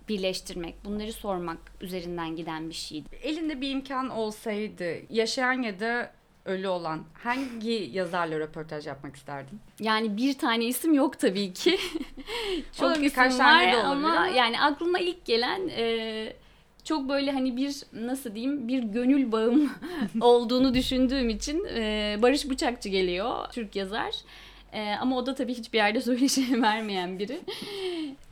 birleştirmek, 0.10 0.76
bunları 0.86 1.14
sormak 1.14 1.60
üzerinden 1.82 2.36
giden 2.36 2.70
bir 2.70 2.74
şeydi. 2.74 3.08
Elinde 3.24 3.62
bir 3.62 3.70
imkan 3.70 4.10
olsaydı 4.10 5.14
yaşayan 5.14 5.62
ya 5.62 5.80
da 5.80 6.12
ölü 6.46 6.68
olan 6.68 7.04
hangi 7.14 7.90
yazarla 7.94 8.40
röportaj 8.40 8.88
yapmak 8.88 9.16
isterdin? 9.16 9.60
Yani 9.80 10.18
bir 10.18 10.38
tane 10.38 10.66
isim 10.66 10.94
yok 10.94 11.20
tabii 11.20 11.54
ki. 11.54 11.78
çok 12.80 12.92
isim 12.92 13.04
birkaç 13.04 13.40
var 13.40 13.68
ama 13.68 14.28
yani 14.28 14.62
aklıma 14.62 15.00
ilk 15.00 15.26
gelen 15.26 15.70
e, 15.70 16.34
çok 16.84 17.10
böyle 17.10 17.32
hani 17.32 17.58
bir 17.58 17.84
nasıl 17.94 18.36
diyeyim 18.36 18.68
bir 18.68 18.84
gönül 18.84 19.32
bağım 19.32 19.72
olduğunu 20.22 20.74
düşündüğüm 20.74 21.30
için 21.30 21.66
e, 21.66 22.18
Barış 22.22 22.50
Bıçakçı 22.50 22.90
geliyor 22.90 23.36
Türk 23.52 23.76
yazar. 23.76 24.16
E, 24.74 24.96
ama 25.02 25.18
o 25.18 25.26
da 25.26 25.36
tabii 25.36 25.54
hiçbir 25.54 25.78
yerde 25.78 26.02
söyleşi 26.02 26.62
vermeyen 26.62 27.20
biri. 27.20 27.42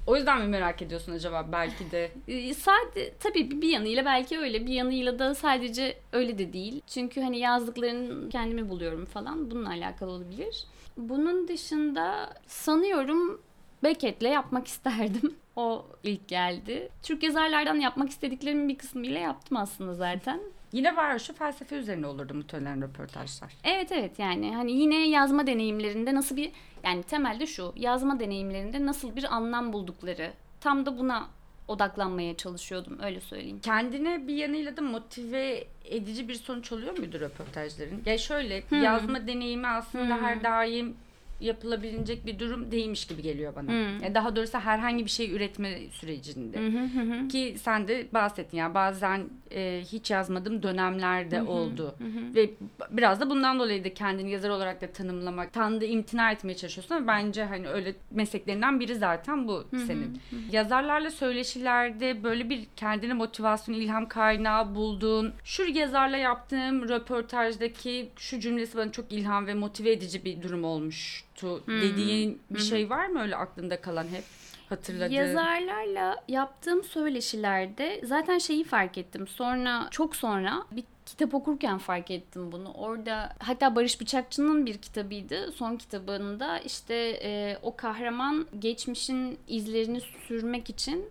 O 0.08 0.16
yüzden 0.16 0.42
mi 0.42 0.48
merak 0.48 0.82
ediyorsun 0.82 1.12
acaba 1.12 1.46
belki 1.52 1.92
de? 1.92 2.12
Ee, 2.28 2.54
sadece 2.54 3.14
tabii 3.20 3.62
bir 3.62 3.70
yanıyla 3.70 4.06
belki 4.06 4.40
öyle 4.40 4.68
bir 4.68 4.74
yanıyla 4.74 5.20
da 5.20 5.36
sadece 5.36 5.98
öyle 6.12 6.38
de 6.38 6.54
değil. 6.54 6.82
Çünkü 6.88 7.22
hani 7.22 7.40
yazdıklarını 7.40 8.30
kendimi 8.30 8.70
buluyorum 8.70 9.06
falan 9.06 9.52
bununla 9.52 9.70
alakalı 9.70 10.12
olabilir. 10.12 10.66
Bunun 10.98 11.48
dışında 11.48 12.34
sanıyorum 12.48 13.42
Beckett'le 13.84 14.22
yapmak 14.22 14.68
isterdim. 14.68 15.36
O 15.56 15.86
ilk 16.04 16.28
geldi. 16.28 16.90
Türk 17.04 17.24
yazarlardan 17.24 17.76
yapmak 17.76 18.10
istediklerimin 18.10 18.70
bir 18.70 18.78
kısmıyla 18.78 19.20
yaptım 19.20 19.58
aslında 19.58 19.94
zaten. 19.94 20.40
Yine 20.72 20.96
var 20.96 21.20
şu 21.20 21.34
felsefe 21.34 21.76
üzerine 21.76 22.08
olurdu 22.08 22.34
muhtemelen 22.34 22.82
röportajlar. 22.82 23.54
Evet 23.64 23.92
evet 23.92 24.20
yani 24.20 24.56
hani 24.56 24.72
yine 24.72 25.10
yazma 25.10 25.48
deneyimlerinde 25.48 26.16
nasıl 26.16 26.36
bir 26.36 26.52
yani 26.84 27.04
temelde 27.04 27.48
şu 27.48 27.74
yazma 27.76 28.20
deneyimlerinde 28.20 28.86
nasıl 28.86 29.16
bir 29.16 29.36
anlam 29.36 29.74
buldukları 29.74 30.34
tam 30.62 30.86
da 30.86 30.98
buna 30.98 31.28
odaklanmaya 31.68 32.38
çalışıyordum 32.38 33.00
öyle 33.02 33.22
söyleyeyim. 33.22 33.60
Kendine 33.64 34.28
bir 34.28 34.36
yanıyla 34.36 34.78
da 34.78 34.82
motive 34.82 35.68
edici 35.86 36.28
bir 36.28 36.36
sonuç 36.36 36.72
oluyor 36.72 36.98
muydu 36.98 37.20
röportajların? 37.20 38.02
Ya 38.06 38.18
şöyle 38.18 38.62
hmm. 38.62 38.84
yazma 38.84 39.28
deneyimi 39.28 39.68
aslında 39.68 40.16
hmm. 40.16 40.24
her 40.24 40.44
daim 40.44 40.96
yapılabilecek 41.40 42.26
bir 42.26 42.40
durum 42.40 42.72
değilmiş 42.72 43.06
gibi 43.08 43.22
geliyor 43.22 43.56
bana. 43.56 43.68
Hmm. 43.68 44.04
Yani 44.04 44.16
daha 44.16 44.36
doğrusu 44.36 44.58
herhangi 44.58 45.06
bir 45.06 45.10
şey 45.10 45.32
üretme 45.32 45.80
sürecinde. 45.92 46.60
Hmm. 46.60 47.28
Ki 47.28 47.56
sen 47.62 47.88
de 47.88 48.08
bahsettin 48.14 48.58
ya 48.58 48.64
yani 48.64 48.74
bazen 48.74 49.30
e, 49.52 49.82
hiç 49.92 50.12
yazmadığım 50.12 50.64
dönemlerde 50.64 51.40
hmm. 51.40 51.48
oldu. 51.48 51.96
Hmm. 51.98 52.36
Ve 52.36 52.50
biraz 52.92 53.20
da 53.20 53.30
bundan 53.30 53.60
dolayı 53.60 53.84
da 53.84 53.94
kendini 53.94 54.32
yazar 54.32 54.50
olarak 54.50 54.82
da 54.82 54.88
tanımlamak, 54.88 55.54
tanıdığı 55.54 55.86
imtina 55.86 56.32
etmeye 56.32 56.56
çalışıyorsun 56.56 56.96
ama 56.96 57.08
bence 57.08 57.44
hani 57.44 57.68
öyle 57.68 57.96
mesleklerinden 58.12 58.80
biri 58.80 58.96
zaten 58.96 59.48
bu 59.48 59.64
hmm. 59.70 59.80
senin. 59.80 60.22
Hmm. 60.30 60.40
Yazarlarla 60.52 61.12
söyleşilerde 61.12 62.24
böyle 62.24 62.50
bir 62.50 62.68
kendine 62.76 63.14
motivasyon, 63.14 63.76
ilham 63.76 64.08
kaynağı 64.08 64.76
bulduğun, 64.76 65.34
şu 65.44 65.64
yazarla 65.64 66.18
yaptığım 66.18 66.90
röportajdaki 66.90 68.10
şu 68.18 68.40
cümlesi 68.40 68.78
bana 68.78 68.92
çok 68.92 69.12
ilham 69.12 69.48
ve 69.48 69.54
motive 69.54 69.92
edici 69.92 70.26
bir 70.26 70.42
durum 70.42 70.64
olmuş 70.64 71.29
olmuştu 71.44 71.72
hmm. 71.72 71.82
dediğin 71.82 72.42
bir 72.50 72.60
hmm. 72.60 72.66
şey 72.66 72.90
var 72.90 73.08
mı 73.08 73.22
öyle 73.22 73.36
aklında 73.36 73.82
kalan 73.82 74.08
hep? 74.08 74.24
hatırladığın? 74.70 75.14
Yazarlarla 75.14 76.16
yaptığım 76.28 76.84
söyleşilerde 76.84 78.02
zaten 78.04 78.38
şeyi 78.38 78.64
fark 78.64 78.98
ettim. 78.98 79.28
Sonra 79.28 79.88
çok 79.92 80.16
sonra 80.16 80.64
bir 80.72 80.84
kitap 81.06 81.34
okurken 81.34 81.78
fark 81.78 82.12
ettim 82.12 82.52
bunu. 82.52 82.74
Orada 82.74 83.34
hatta 83.40 83.76
Barış 83.76 84.02
Bıçakçı'nın 84.02 84.66
bir 84.66 84.78
kitabıydı. 84.78 85.52
Son 85.52 85.76
kitabında 85.76 86.60
işte 86.60 87.20
e, 87.24 87.58
o 87.62 87.76
kahraman 87.76 88.48
geçmişin 88.60 89.40
izlerini 89.48 90.02
sürmek 90.28 90.70
için 90.70 91.06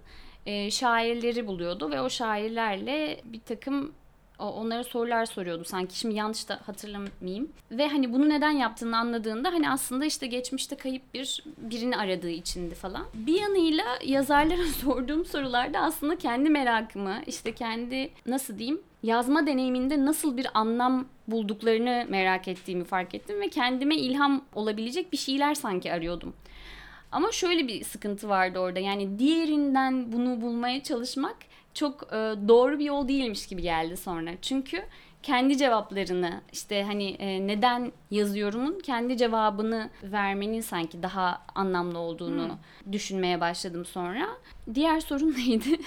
e, 0.47 0.71
şairleri 0.71 1.47
buluyordu 1.47 1.91
ve 1.91 2.01
o 2.01 2.11
şairlerle 2.11 3.21
bir 3.25 3.41
takım 3.41 3.93
onlara 4.45 4.85
sorular 4.85 5.27
soruyordu 5.27 5.65
sanki 5.65 5.99
şimdi 5.99 6.15
yanlış 6.15 6.49
da 6.49 6.61
hatırlamayayım. 6.67 7.49
Ve 7.71 7.89
hani 7.89 8.13
bunu 8.13 8.29
neden 8.29 8.51
yaptığını 8.51 8.99
anladığında 8.99 9.53
hani 9.53 9.71
aslında 9.71 10.05
işte 10.05 10.27
geçmişte 10.27 10.77
kayıp 10.77 11.15
bir 11.15 11.45
birini 11.59 11.97
aradığı 11.97 12.31
içindi 12.31 12.75
falan. 12.75 13.05
Bir 13.15 13.41
yanıyla 13.41 13.85
yazarlara 14.05 14.67
sorduğum 14.83 15.25
sorularda 15.25 15.79
aslında 15.79 16.19
kendi 16.19 16.51
merakımı 16.51 17.23
işte 17.27 17.55
kendi 17.55 18.11
nasıl 18.27 18.59
diyeyim 18.59 18.81
yazma 19.03 19.47
deneyiminde 19.47 20.05
nasıl 20.05 20.37
bir 20.37 20.47
anlam 20.55 21.07
bulduklarını 21.29 22.07
merak 22.09 22.49
ettiğimi 22.49 22.85
fark 22.85 23.15
ettim 23.15 23.41
ve 23.41 23.49
kendime 23.49 23.97
ilham 23.97 24.45
olabilecek 24.55 25.13
bir 25.13 25.17
şeyler 25.17 25.55
sanki 25.55 25.93
arıyordum. 25.93 26.33
Ama 27.13 27.33
şöyle 27.33 27.69
bir 27.69 27.85
sıkıntı 27.85 28.29
vardı 28.29 28.59
orada. 28.59 28.79
Yani 28.79 29.19
diğerinden 29.19 30.13
bunu 30.13 30.41
bulmaya 30.41 30.83
çalışmak 30.83 31.37
çok 31.79 32.03
e, 32.03 32.17
doğru 32.49 32.79
bir 32.79 32.85
yol 32.85 33.09
değilmiş 33.09 33.47
gibi 33.47 33.63
geldi 33.63 33.97
sonra. 33.97 34.31
Çünkü 34.43 34.83
kendi 35.23 35.57
cevaplarını 35.57 36.41
işte 36.53 36.83
hani 36.83 37.11
e, 37.11 37.47
neden 37.47 37.93
yazıyorumun 38.11 38.81
kendi 38.81 39.17
cevabını 39.17 39.91
vermenin 40.03 40.61
sanki 40.61 41.03
daha 41.03 41.43
anlamlı 41.55 41.99
olduğunu 41.99 42.49
hmm. 42.49 42.93
düşünmeye 42.93 43.41
başladım 43.41 43.85
sonra. 43.85 44.29
Diğer 44.75 45.01
sorun 45.01 45.33
neydi? 45.37 45.81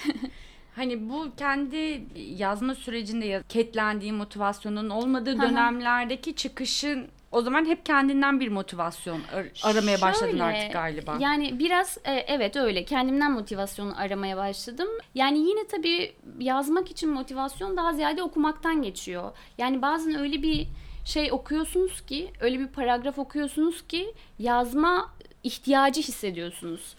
Hani 0.76 1.08
bu 1.10 1.26
kendi 1.36 2.02
yazma 2.36 2.74
sürecinde 2.74 3.42
ketlendiği 3.48 4.12
motivasyonun 4.12 4.90
olmadığı 4.90 5.40
dönemlerdeki 5.40 6.34
çıkışın 6.34 7.08
o 7.32 7.42
zaman 7.42 7.64
hep 7.64 7.86
kendinden 7.86 8.40
bir 8.40 8.48
motivasyon 8.48 9.20
ar- 9.34 9.70
aramaya 9.70 9.98
Şöyle, 9.98 10.02
başladın 10.02 10.38
artık 10.38 10.72
galiba. 10.72 11.16
Yani 11.20 11.58
biraz 11.58 11.98
e, 12.04 12.12
evet 12.12 12.56
öyle 12.56 12.84
kendimden 12.84 13.32
motivasyonu 13.32 14.00
aramaya 14.00 14.36
başladım. 14.36 14.88
Yani 15.14 15.38
yine 15.38 15.66
tabii 15.66 16.12
yazmak 16.38 16.90
için 16.90 17.10
motivasyon 17.10 17.76
daha 17.76 17.92
ziyade 17.92 18.22
okumaktan 18.22 18.82
geçiyor. 18.82 19.30
Yani 19.58 19.82
bazen 19.82 20.18
öyle 20.18 20.42
bir 20.42 20.66
şey 21.04 21.32
okuyorsunuz 21.32 22.06
ki, 22.06 22.30
öyle 22.40 22.58
bir 22.58 22.66
paragraf 22.66 23.18
okuyorsunuz 23.18 23.86
ki 23.86 24.14
yazma 24.38 25.10
ihtiyacı 25.42 26.00
hissediyorsunuz. 26.00 26.94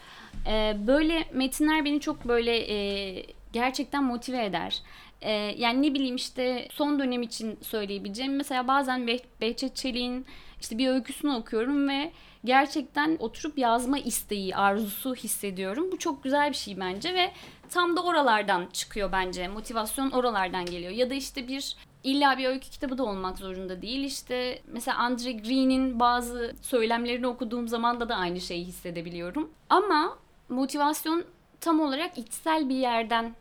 E, 0.48 0.78
böyle 0.88 1.26
metinler 1.34 1.86
beni 1.86 2.00
çok 2.00 2.28
böyle 2.28 2.58
e, 2.74 3.26
gerçekten 3.54 4.04
motive 4.04 4.46
eder. 4.46 4.82
Ee, 5.24 5.56
yani 5.58 5.82
ne 5.82 5.94
bileyim 5.94 6.16
işte 6.16 6.68
son 6.72 7.00
dönem 7.00 7.22
için 7.22 7.60
söyleyebileceğim. 7.62 8.36
Mesela 8.36 8.68
bazen 8.68 9.08
Beh 9.08 9.20
Behçet 9.42 9.76
Çelik'in 9.76 10.26
işte 10.62 10.78
bir 10.78 10.90
öyküsünü 10.90 11.32
okuyorum 11.32 11.90
ve 11.90 12.12
gerçekten 12.46 13.18
oturup 13.20 13.58
yazma 13.58 14.00
isteği, 14.00 14.56
arzusu 14.56 15.16
hissediyorum. 15.16 15.92
Bu 15.92 16.00
çok 16.00 16.24
güzel 16.24 16.50
bir 16.50 16.56
şey 16.56 16.80
bence 16.80 17.14
ve 17.14 17.32
tam 17.70 17.98
da 17.98 18.04
oralardan 18.04 18.68
çıkıyor 18.74 19.12
bence. 19.12 19.48
Motivasyon 19.48 20.12
oralardan 20.12 20.66
geliyor. 20.66 20.92
Ya 20.92 21.10
da 21.10 21.14
işte 21.14 21.48
bir 21.48 21.76
illa 22.04 22.38
bir 22.38 22.46
öykü 22.46 22.70
kitabı 22.70 22.98
da 22.98 23.04
olmak 23.04 23.38
zorunda 23.38 23.82
değil. 23.82 24.04
İşte 24.04 24.62
mesela 24.68 24.98
Andre 24.98 25.32
Green'in 25.32 26.00
bazı 26.00 26.56
söylemlerini 26.62 27.28
okuduğum 27.28 27.68
zaman 27.68 28.00
da 28.00 28.10
da 28.10 28.16
aynı 28.16 28.42
şeyi 28.42 28.66
hissedebiliyorum. 28.66 29.50
Ama 29.70 30.18
motivasyon 30.50 31.24
tam 31.62 31.80
olarak 31.80 32.18
içsel 32.18 32.70
bir 32.70 32.76
yerden 32.76 33.36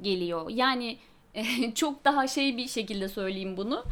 geliyor. 0.00 0.50
Yani 0.50 0.98
çok 1.74 2.04
daha 2.04 2.26
şey 2.26 2.56
bir 2.56 2.68
şekilde 2.68 3.08
söyleyeyim 3.08 3.56
bunu. 3.56 3.84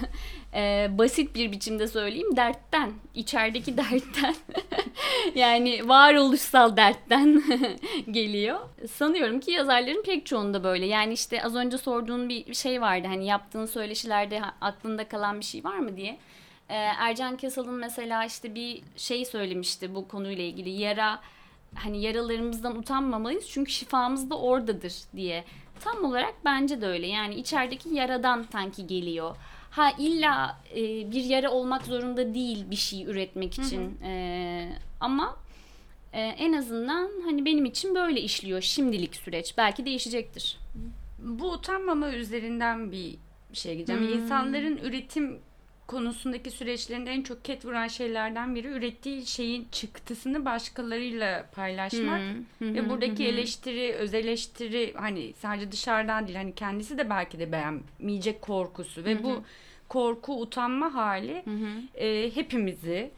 e, 0.54 0.88
basit 0.98 1.34
bir 1.34 1.52
biçimde 1.52 1.88
söyleyeyim. 1.88 2.36
Dertten. 2.36 2.92
içerideki 3.14 3.76
dertten. 3.76 4.34
yani 5.34 5.88
varoluşsal 5.88 6.76
dertten 6.76 7.42
geliyor. 8.10 8.60
Sanıyorum 8.90 9.40
ki 9.40 9.50
yazarların 9.50 10.02
pek 10.02 10.26
çoğunda 10.26 10.64
böyle. 10.64 10.86
Yani 10.86 11.12
işte 11.12 11.42
az 11.42 11.54
önce 11.54 11.78
sorduğun 11.78 12.28
bir 12.28 12.54
şey 12.54 12.80
vardı. 12.80 13.06
Hani 13.08 13.26
yaptığın 13.26 13.66
söyleşilerde 13.66 14.42
aklında 14.60 15.08
kalan 15.08 15.40
bir 15.40 15.44
şey 15.44 15.64
var 15.64 15.78
mı 15.78 15.96
diye. 15.96 16.18
E, 16.68 16.74
Ercan 16.74 17.36
Kesal'ın 17.36 17.74
mesela 17.74 18.24
işte 18.24 18.54
bir 18.54 18.82
şey 18.96 19.24
söylemişti 19.24 19.94
bu 19.94 20.08
konuyla 20.08 20.44
ilgili. 20.44 20.70
Yara 20.70 21.20
hani 21.74 22.02
yaralarımızdan 22.02 22.78
utanmamalıyız 22.78 23.48
çünkü 23.48 23.72
şifamız 23.72 24.30
da 24.30 24.38
oradadır 24.38 24.94
diye 25.16 25.44
Tam 25.84 26.04
olarak 26.04 26.34
bence 26.44 26.80
de 26.80 26.86
öyle. 26.86 27.06
Yani 27.06 27.34
içerideki 27.34 27.88
yaradan 27.88 28.46
sanki 28.52 28.86
geliyor. 28.86 29.36
Ha 29.70 29.90
illa 29.98 30.60
e, 30.70 31.10
bir 31.10 31.24
yere 31.24 31.48
olmak 31.48 31.82
zorunda 31.82 32.34
değil 32.34 32.70
bir 32.70 32.76
şey 32.76 33.04
üretmek 33.04 33.58
için. 33.58 34.00
E, 34.02 34.72
ama 35.00 35.36
e, 36.12 36.20
en 36.20 36.52
azından 36.52 37.10
hani 37.24 37.44
benim 37.44 37.64
için 37.64 37.94
böyle 37.94 38.20
işliyor 38.20 38.60
şimdilik 38.60 39.16
süreç. 39.16 39.54
Belki 39.58 39.86
değişecektir. 39.86 40.58
Bu 41.18 41.52
utanmama 41.52 42.10
üzerinden 42.10 42.92
bir 42.92 43.18
şey 43.52 43.76
gideceğim. 43.76 44.02
Hmm. 44.02 44.18
İnsanların 44.18 44.76
üretim 44.76 45.38
konusundaki 45.86 46.50
süreçlerinde 46.50 47.10
en 47.10 47.22
çok 47.22 47.44
ket 47.44 47.64
vuran 47.64 47.88
şeylerden 47.88 48.54
biri 48.54 48.68
ürettiği 48.68 49.26
şeyin 49.26 49.66
çıktısını 49.72 50.44
başkalarıyla 50.44 51.46
paylaşmak. 51.54 52.20
Hı 52.58 52.74
Ve 52.74 52.88
buradaki 52.88 53.26
eleştiri, 53.26 53.92
öz 53.94 54.14
eleştiri 54.14 54.94
hani 54.96 55.32
sadece 55.38 55.72
dışarıdan 55.72 56.26
değil 56.26 56.38
hani 56.38 56.54
kendisi 56.54 56.98
de 56.98 57.10
belki 57.10 57.38
de 57.38 57.52
beğenmeyecek 57.52 58.42
korkusu 58.42 59.04
ve 59.04 59.22
bu 59.22 59.44
korku 59.88 60.40
utanma 60.40 60.94
hali 60.94 61.44
e, 61.94 62.30
hepimizi 62.34 63.10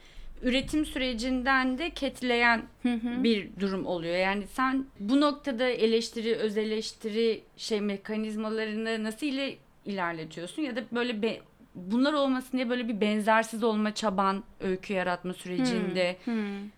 üretim 0.43 0.87
sürecinden 0.87 1.79
de 1.79 1.91
ketleyen 1.91 2.63
Hı 2.83 2.93
hı. 2.93 3.25
bir 3.25 3.49
durum 3.61 3.87
oluyor. 3.87 4.17
Yani 4.17 4.47
sen 4.47 4.87
bu 5.01 5.21
noktada 5.21 5.69
eleştiri, 5.69 6.35
öz 6.35 6.57
eleştiri 6.57 7.41
şey 7.57 7.81
mekanizmalarını 7.81 9.05
nasıl 9.05 9.27
ile 9.27 9.57
ilerletiyorsun 9.85 10.63
ya 10.63 10.77
da 10.77 10.83
böyle 10.93 11.23
be, 11.23 11.41
bunlar 11.75 12.13
olmasın 12.13 12.53
diye 12.53 12.71
böyle 12.71 12.89
bir 12.89 13.01
benzersiz 13.01 13.65
olma 13.65 13.95
çaban 13.95 14.43
öykü 14.61 14.93
yaratma 14.93 15.33
sürecinde 15.33 16.17
Hı. 16.25 16.33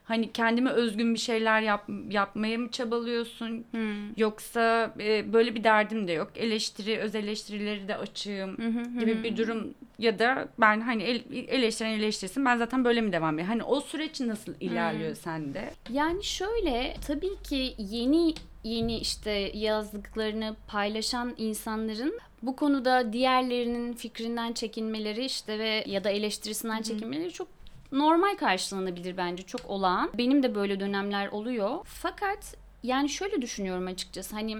hani 0.04 0.32
kendime 0.32 0.70
özgün 0.70 1.14
bir 1.14 1.18
şeyler 1.18 1.60
yap, 1.60 1.88
yapmaya 2.10 2.58
mı 2.58 2.70
çabalıyorsun? 2.70 3.64
Hı. 3.74 3.86
yoksa 4.16 4.94
e, 5.00 5.32
böyle 5.32 5.54
bir 5.54 5.64
derdim 5.64 6.08
de 6.08 6.12
yok. 6.12 6.30
Eleştiri 6.36 6.98
öz 6.98 7.14
eleştirileri 7.14 7.88
de 7.88 7.96
açığım 7.96 8.58
hı 8.58 8.98
gibi 9.00 9.22
bir 9.22 9.36
durum 9.36 9.74
ya 9.98 10.18
da 10.18 10.48
ben 10.58 10.80
hani 10.80 11.02
el, 11.02 11.20
eleştiren 11.48 11.90
eleştirsin 11.90 12.44
ben 12.44 12.56
zaten 12.56 12.84
böyle 12.84 13.00
mi 13.00 13.12
devam 13.12 13.34
edeyim? 13.34 13.50
Hani 13.50 13.62
o 13.62 13.80
süreç 13.80 14.20
nasıl 14.20 14.54
ilerliyor 14.60 15.14
sende? 15.14 15.70
Yani 15.92 16.24
şöyle 16.24 16.94
tabii 17.06 17.42
ki 17.42 17.74
yeni 17.78 18.34
yeni 18.64 18.98
işte 18.98 19.30
yazdıklarını 19.54 20.56
paylaşan 20.66 21.34
insanların 21.38 22.18
bu 22.46 22.56
konuda 22.56 23.12
diğerlerinin 23.12 23.92
fikrinden 23.92 24.52
çekinmeleri 24.52 25.24
işte 25.24 25.58
ve 25.58 25.84
ya 25.86 26.04
da 26.04 26.10
eleştirisinden 26.10 26.82
çekinmeleri 26.82 27.32
çok 27.32 27.48
normal 27.92 28.36
karşılanabilir 28.36 29.16
bence 29.16 29.42
çok 29.42 29.70
olağan. 29.70 30.10
Benim 30.18 30.42
de 30.42 30.54
böyle 30.54 30.80
dönemler 30.80 31.28
oluyor. 31.28 31.78
Fakat 31.84 32.56
yani 32.82 33.08
şöyle 33.08 33.42
düşünüyorum 33.42 33.86
açıkçası 33.86 34.36
hani 34.36 34.56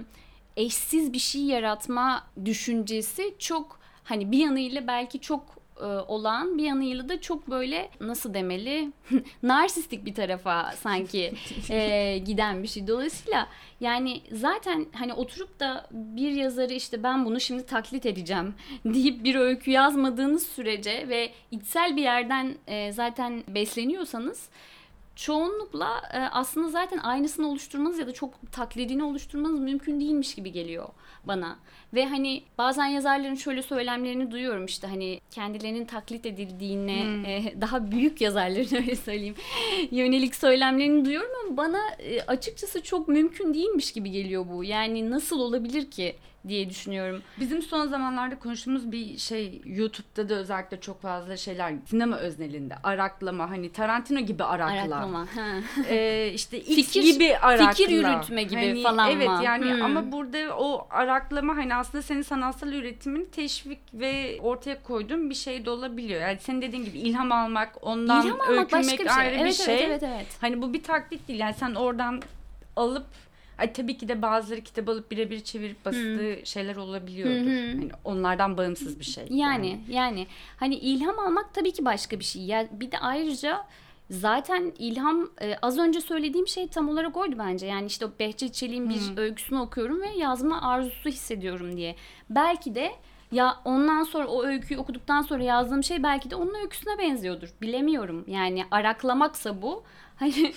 eşsiz 0.57 1.13
bir 1.13 1.19
şey 1.19 1.41
yaratma 1.41 2.27
düşüncesi 2.45 3.35
çok 3.39 3.79
hani 4.03 4.31
bir 4.31 4.37
yanıyla 4.37 4.87
belki 4.87 5.19
çok 5.19 5.56
e, 5.81 5.85
olağan 5.85 6.57
bir 6.57 6.63
yanıyla 6.63 7.09
da 7.09 7.21
çok 7.21 7.49
böyle 7.49 7.89
nasıl 8.01 8.33
demeli 8.33 8.91
narsistik 9.43 10.05
bir 10.05 10.15
tarafa 10.15 10.71
sanki 10.71 11.33
e, 11.69 12.17
giden 12.17 12.63
bir 12.63 12.67
şey. 12.67 12.87
Dolayısıyla 12.87 13.47
yani 13.79 14.21
zaten 14.31 14.85
hani 14.93 15.13
oturup 15.13 15.59
da 15.59 15.87
bir 15.91 16.31
yazarı 16.31 16.73
işte 16.73 17.03
ben 17.03 17.25
bunu 17.25 17.39
şimdi 17.39 17.65
taklit 17.65 18.05
edeceğim 18.05 18.53
deyip 18.85 19.23
bir 19.23 19.35
öykü 19.35 19.71
yazmadığınız 19.71 20.47
sürece 20.47 21.09
ve 21.09 21.31
içsel 21.51 21.95
bir 21.95 22.01
yerden 22.01 22.55
e, 22.67 22.91
zaten 22.91 23.43
besleniyorsanız 23.47 24.49
çoğunlukla 25.15 26.01
e, 26.13 26.19
aslında 26.19 26.69
zaten 26.69 26.97
aynısını 26.97 27.47
oluşturmanız 27.49 27.99
ya 27.99 28.07
da 28.07 28.13
çok 28.13 28.51
taklidini 28.51 29.03
oluşturmanız 29.03 29.59
mümkün 29.59 29.99
değilmiş 29.99 30.35
gibi 30.35 30.51
geliyor 30.51 30.89
bana. 31.23 31.59
Ve 31.97 32.05
hani 32.05 32.43
bazen 32.57 32.85
yazarların 32.85 33.35
şöyle 33.35 33.61
söylemlerini 33.61 34.31
duyuyorum 34.31 34.65
işte 34.65 34.87
hani 34.87 35.21
kendilerinin 35.31 35.85
taklit 35.85 36.25
edildiğine 36.25 37.03
Hmm. 37.03 37.25
e, 37.25 37.53
daha 37.61 37.91
büyük 37.91 38.21
yazarların 38.21 38.75
öyle 38.81 38.95
söyleyeyim 38.95 39.35
yönelik 39.91 40.35
söylemlerini 40.35 41.05
duyuyorum 41.05 41.31
ama 41.47 41.57
bana 41.57 41.79
e, 41.99 42.21
açıkçası 42.21 42.83
çok 42.83 43.07
mümkün 43.07 43.53
değilmiş 43.53 43.91
gibi 43.91 44.11
geliyor 44.11 44.45
bu. 44.51 44.63
Yani 44.63 45.11
nasıl 45.11 45.39
olabilir 45.39 45.91
ki 45.91 46.15
diye 46.47 46.69
düşünüyorum. 46.69 47.21
Bizim 47.39 47.61
son 47.61 47.87
zamanlarda 47.87 48.39
konuştuğumuz 48.39 48.91
bir 48.91 49.17
şey 49.17 49.61
YouTube'da 49.65 50.29
da 50.29 50.33
özellikle 50.33 50.79
çok 50.79 51.01
fazla 51.01 51.37
şeyler 51.37 51.73
sinema 51.85 52.17
öznelinde 52.17 52.75
araklama 52.83 53.49
hani 53.49 53.71
Tarantino 53.71 54.19
gibi 54.19 54.43
arakla. 54.43 54.73
Araklama. 54.95 55.27
Ee, 55.89 56.31
işte 56.35 56.57
X 56.59 56.69
Fikir- 56.93 57.13
gibi 57.13 57.37
arakla. 57.37 57.71
fikir 57.71 57.89
yürütme 57.89 58.43
gibi 58.43 58.83
falan 58.83 59.11
Evet 59.11 59.27
mı? 59.27 59.41
yani 59.43 59.73
Hmm. 59.73 59.81
ama 59.81 60.11
burada 60.11 60.57
o 60.57 60.87
araklama 60.89 61.57
hani 61.57 61.75
aslında 61.75 61.86
senin 62.01 62.21
sanatsal 62.21 62.73
üretimini 62.73 63.29
teşvik 63.29 63.79
ve 63.93 64.39
ortaya 64.41 64.83
koyduğun 64.83 65.29
bir 65.29 65.35
şey 65.35 65.65
de 65.65 65.69
olabiliyor. 65.69 66.21
Yani 66.21 66.37
senin 66.41 66.61
dediğin 66.61 66.85
gibi 66.85 66.99
ilham 66.99 67.31
almak, 67.31 67.75
ondan 67.81 68.25
İlham 68.25 68.41
almak 68.41 68.49
öykünmek 68.49 68.71
başka 68.71 69.03
bir 69.03 69.09
şey. 69.09 69.17
ayrı 69.17 69.35
bir 69.35 69.41
evet, 69.41 69.55
şey. 69.55 69.75
evet 69.75 70.03
evet 70.03 70.03
evet. 70.03 70.27
Hani 70.41 70.61
bu 70.61 70.73
bir 70.73 70.83
taklit 70.83 71.27
değil. 71.27 71.39
Yani 71.39 71.53
sen 71.53 71.75
oradan 71.75 72.21
alıp 72.75 73.05
Ay 73.57 73.73
tabii 73.73 73.97
ki 73.97 74.07
de 74.07 74.21
bazıları 74.21 74.61
kitap 74.61 74.89
alıp 74.89 75.11
birebir 75.11 75.39
çevirip 75.39 75.85
bastığı 75.85 76.39
şeyler 76.43 76.75
olabiliyordur. 76.75 77.51
Hı. 77.51 77.77
Hani 77.77 77.89
onlardan 78.03 78.57
bağımsız 78.57 78.99
bir 78.99 79.05
şey. 79.05 79.25
Yani 79.29 79.79
yani 79.89 80.27
hani 80.57 80.75
ilham 80.75 81.19
almak 81.19 81.53
tabii 81.53 81.73
ki 81.73 81.85
başka 81.85 82.19
bir 82.19 82.23
şey. 82.23 82.41
Ya 82.41 82.67
bir 82.71 82.91
de 82.91 82.99
ayrıca 82.99 83.65
zaten 84.09 84.73
ilham 84.79 85.29
e, 85.41 85.55
az 85.61 85.77
önce 85.77 86.01
söylediğim 86.01 86.47
şey 86.47 86.67
tam 86.67 86.89
olarak 86.89 87.17
oydu 87.17 87.35
bence. 87.39 87.67
Yani 87.67 87.85
işte 87.85 88.05
o 88.05 88.09
Behçet 88.19 88.53
Çelik'in 88.53 88.89
bir 88.89 89.17
öyküsünü 89.17 89.59
okuyorum 89.59 90.01
ve 90.01 90.09
yazma 90.09 90.61
arzusu 90.61 91.09
hissediyorum 91.09 91.77
diye. 91.77 91.95
Belki 92.29 92.75
de 92.75 92.91
ya 93.31 93.57
ondan 93.65 94.03
sonra 94.03 94.27
o 94.27 94.43
öyküyü 94.43 94.79
okuduktan 94.79 95.21
sonra 95.21 95.43
yazdığım 95.43 95.83
şey 95.83 96.03
belki 96.03 96.29
de 96.29 96.35
onun 96.35 96.53
öyküsüne 96.53 96.97
benziyordur. 96.97 97.49
Bilemiyorum. 97.61 98.25
Yani 98.27 98.65
araklamaksa 98.71 99.61
bu. 99.61 99.83
Hani 100.17 100.33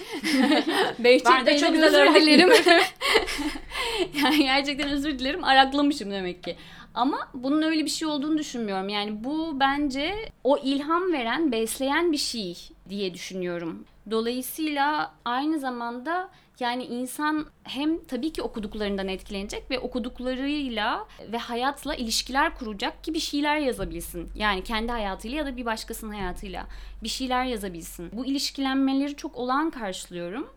Behçet 0.98 1.26
Ben 1.26 1.46
de 1.46 1.58
çok 1.58 1.74
özür 1.74 2.14
dilerim. 2.14 2.50
yani 4.22 4.38
gerçekten 4.38 4.88
özür 4.88 5.18
dilerim. 5.18 5.44
Araklamışım 5.44 6.10
demek 6.10 6.44
ki. 6.44 6.56
Ama 6.94 7.29
bunun 7.35 7.62
öyle 7.62 7.85
bir 7.85 7.90
şey 7.90 8.09
olduğunu 8.09 8.38
düşünmüyorum. 8.38 8.88
Yani 8.88 9.24
bu 9.24 9.61
bence 9.61 10.14
o 10.44 10.59
ilham 10.59 11.12
veren, 11.12 11.53
besleyen 11.53 12.12
bir 12.12 12.16
şey 12.16 12.59
diye 12.88 13.14
düşünüyorum. 13.14 13.85
Dolayısıyla 14.11 15.14
aynı 15.24 15.59
zamanda 15.59 16.31
yani 16.61 16.85
insan 16.85 17.46
hem 17.64 18.05
tabii 18.05 18.33
ki 18.33 18.42
okuduklarından 18.42 19.09
etkilenecek 19.09 19.70
ve 19.70 19.79
okuduklarıyla 19.79 21.09
ve 21.33 21.38
hayatla 21.38 21.94
ilişkiler 21.94 22.55
kuracak 22.55 23.05
ki 23.05 23.14
bir 23.14 23.20
şeyler 23.20 23.57
yazabilsin. 23.57 24.31
Yani 24.35 24.64
kendi 24.64 24.92
hayatıyla 24.92 25.38
ya 25.38 25.46
da 25.46 25.57
bir 25.57 25.64
başkasının 25.64 26.12
hayatıyla 26.12 26.66
bir 27.03 27.09
şeyler 27.09 27.44
yazabilsin. 27.44 28.11
Bu 28.12 28.26
ilişkilenmeleri 28.26 29.16
çok 29.16 29.37
olağan 29.37 29.70
karşılıyorum. 29.70 30.48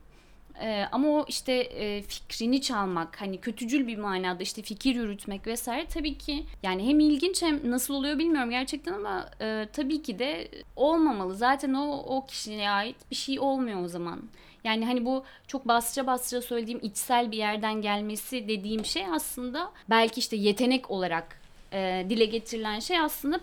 Ee, 0.62 0.86
ama 0.92 1.08
o 1.08 1.26
işte 1.28 1.54
e, 1.54 2.02
fikrini 2.02 2.62
çalmak 2.62 3.22
hani 3.22 3.38
kötücül 3.38 3.88
bir 3.88 3.98
manada 3.98 4.44
işte 4.44 4.62
fikir 4.62 4.96
yürütmek 4.96 5.48
vesaire 5.48 5.86
tabii 5.86 6.18
ki 6.18 6.46
yani 6.63 6.88
hem 6.88 7.00
ilginç 7.00 7.42
hem 7.42 7.72
nasıl 7.72 7.94
oluyor 7.94 8.20
bilmiyorum 8.20 8.50
gerçekten 8.50 8.94
ama 8.94 9.30
e, 9.42 9.68
tabii 9.74 10.02
ki 10.02 10.20
de 10.20 10.48
olmamalı. 10.76 11.36
Zaten 11.36 11.74
o 11.74 12.04
o 12.08 12.26
kişiye 12.26 12.70
ait 12.70 12.96
bir 13.12 13.16
şey 13.16 13.39
olmuyor 13.39 13.84
o 13.84 13.88
zaman. 13.88 14.20
Yani 14.63 14.86
hani 14.86 15.06
bu 15.06 15.24
çok 15.48 15.68
bastıra 15.68 16.08
bastıra 16.08 16.42
söylediğim 16.42 16.80
içsel 16.84 17.32
bir 17.32 17.38
yerden 17.38 17.82
gelmesi 17.82 18.48
dediğim 18.48 18.86
şey 18.86 19.06
aslında 19.06 19.72
belki 19.89 20.20
işte 20.20 20.36
yetenek 20.36 20.92
olarak 20.92 21.42
e, 21.74 22.06
dile 22.10 22.26
getirilen 22.26 22.80
şey 22.80 23.00
aslında 23.00 23.39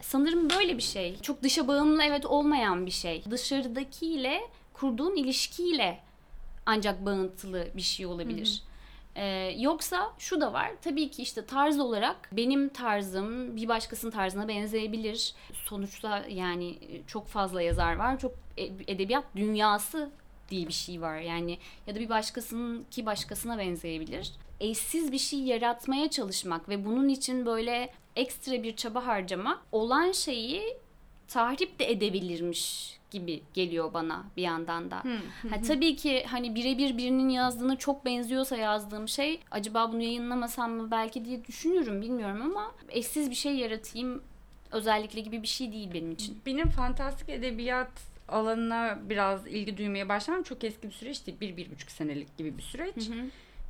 sanırım 0.00 0.50
böyle 0.50 0.76
bir 0.76 0.82
şey. 0.82 1.16
Çok 1.20 1.42
dışa 1.42 1.68
bağımlı 1.68 2.02
evet 2.02 2.26
olmayan 2.26 2.86
bir 2.86 2.90
şey. 2.90 3.22
Dışarıdakiyle 3.30 4.40
kurduğun 4.72 5.16
ilişkiyle 5.16 5.98
ancak 6.66 7.06
bağıntılı 7.06 7.68
bir 7.76 7.82
şey 7.82 8.06
olabilir. 8.06 8.62
Ee, 9.16 9.54
yoksa 9.58 10.12
şu 10.18 10.40
da 10.40 10.52
var. 10.52 10.70
Tabii 10.82 11.10
ki 11.10 11.22
işte 11.22 11.46
tarz 11.46 11.78
olarak 11.80 12.28
benim 12.32 12.68
tarzım 12.68 13.56
bir 13.56 13.68
başkasının 13.68 14.10
tarzına 14.10 14.48
benzeyebilir. 14.48 15.34
Sonuçta 15.52 16.24
yani 16.28 16.78
çok 17.06 17.26
fazla 17.26 17.62
yazar 17.62 17.96
var. 17.96 18.18
Çok 18.18 18.34
e- 18.56 18.92
edebiyat 18.92 19.24
dünyası 19.36 20.10
diye 20.50 20.68
bir 20.68 20.72
şey 20.72 21.00
var. 21.00 21.18
Yani 21.18 21.58
ya 21.86 21.94
da 21.94 22.00
bir 22.00 22.08
başkasının 22.08 22.86
ki 22.90 23.06
başkasına 23.06 23.58
benzeyebilir. 23.58 24.32
Eşsiz 24.60 25.12
bir 25.12 25.18
şey 25.18 25.40
yaratmaya 25.40 26.10
çalışmak 26.10 26.68
ve 26.68 26.84
bunun 26.84 27.08
için 27.08 27.46
böyle 27.46 27.92
ekstra 28.16 28.62
bir 28.62 28.76
çaba 28.76 29.06
harcamak 29.06 29.58
olan 29.72 30.12
şeyi 30.12 30.76
tahrip 31.28 31.78
de 31.78 31.90
edebilirmiş 31.90 32.99
gibi 33.10 33.42
geliyor 33.54 33.94
bana 33.94 34.24
bir 34.36 34.42
yandan 34.42 34.90
da. 34.90 34.96
Ha, 35.50 35.60
tabii 35.66 35.96
ki 35.96 36.24
hani 36.28 36.54
birebir 36.54 36.98
birinin 36.98 37.28
yazdığına 37.28 37.76
çok 37.76 38.04
benziyorsa 38.04 38.56
yazdığım 38.56 39.08
şey 39.08 39.40
acaba 39.50 39.92
bunu 39.92 40.02
yayınlamasam 40.02 40.72
mı 40.72 40.90
belki 40.90 41.24
diye 41.24 41.44
düşünüyorum 41.44 42.02
bilmiyorum 42.02 42.42
ama 42.42 42.72
eşsiz 42.88 43.30
bir 43.30 43.34
şey 43.34 43.56
yaratayım 43.56 44.22
özellikle 44.72 45.20
gibi 45.20 45.42
bir 45.42 45.46
şey 45.48 45.72
değil 45.72 45.90
benim 45.94 46.12
için. 46.12 46.38
Benim 46.46 46.68
fantastik 46.68 47.28
edebiyat 47.28 47.90
alanına 48.28 48.98
biraz 49.08 49.46
ilgi 49.46 49.76
duymaya 49.76 50.08
başlamam 50.08 50.42
çok 50.42 50.64
eski 50.64 50.88
bir 50.88 50.92
süreç 50.92 51.26
değil. 51.26 51.40
Bir, 51.40 51.56
bir 51.56 51.70
buçuk 51.70 51.90
senelik 51.90 52.38
gibi 52.38 52.58
bir 52.58 52.62
süreç. 52.62 53.08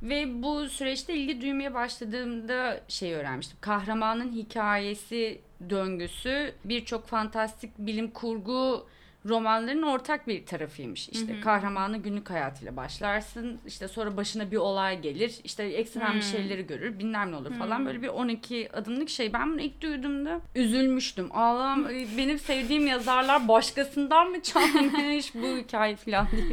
Ve 0.03 0.43
bu 0.43 0.69
süreçte 0.69 1.13
ilgi 1.15 1.41
duymaya 1.41 1.73
başladığımda 1.73 2.81
şey 2.87 3.13
öğrenmiştim. 3.13 3.57
Kahramanın 3.61 4.31
hikayesi 4.31 5.41
döngüsü 5.69 6.53
birçok 6.65 7.07
fantastik 7.07 7.77
bilim 7.77 8.11
kurgu 8.11 8.87
romanların 9.25 9.81
ortak 9.81 10.27
bir 10.27 10.45
tarafıymış. 10.45 11.09
İşte 11.09 11.33
Hı 11.33 11.37
hı. 11.37 11.41
kahramanı 11.41 11.97
günlük 11.97 12.29
hayatıyla 12.29 12.75
başlarsın. 12.77 13.59
İşte 13.67 13.87
sonra 13.87 14.17
başına 14.17 14.51
bir 14.51 14.57
olay 14.57 15.01
gelir. 15.01 15.35
İşte 15.43 15.63
ekstrem 15.63 16.13
bir 16.15 16.21
Hı. 16.21 16.25
şeyleri 16.25 16.67
görür. 16.67 16.99
Bilmem 16.99 17.31
ne 17.31 17.35
olur 17.35 17.51
Hı. 17.51 17.53
falan. 17.59 17.85
Böyle 17.85 18.01
bir 18.01 18.07
12 18.07 18.69
adımlık 18.73 19.09
şey. 19.09 19.33
Ben 19.33 19.51
bunu 19.51 19.61
ilk 19.61 19.81
duyduğumda 19.81 20.41
üzülmüştüm. 20.55 21.29
Allah'ım 21.33 21.89
benim 22.17 22.39
sevdiğim 22.39 22.87
yazarlar 22.87 23.47
başkasından 23.47 24.29
mı 24.29 24.41
çalmış 24.41 25.35
bu 25.35 25.57
hikaye 25.57 25.95
falan 25.95 26.27
diye. 26.31 26.43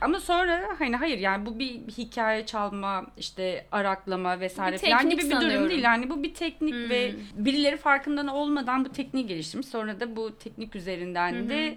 Ama 0.00 0.20
sonra 0.20 0.68
hani 0.78 0.96
hayır 0.96 1.18
yani 1.18 1.46
bu 1.46 1.58
bir 1.58 1.74
hikaye 1.98 2.46
çalma 2.46 3.06
işte 3.18 3.66
araklama 3.72 4.40
vesaire 4.40 4.76
Bir 4.76 4.80
falan 4.80 5.10
gibi 5.10 5.22
bir 5.22 5.30
durum 5.30 5.40
sanıyorum. 5.40 5.70
değil. 5.70 5.82
Yani 5.82 6.10
bu 6.10 6.22
bir 6.22 6.34
teknik 6.34 6.74
Hmm. 6.74 6.90
ve 6.90 7.14
birileri 7.34 7.76
farkında 7.76 8.34
olmadan 8.34 8.84
bu 8.84 8.88
tekniği 8.92 9.26
geliştirmiş. 9.26 9.66
Sonra 9.68 10.00
da 10.00 10.16
bu 10.16 10.38
teknik 10.38 10.76
üzerinden 10.76 11.32
Hı 11.34 11.38
hı. 11.44 11.48
de 11.48 11.76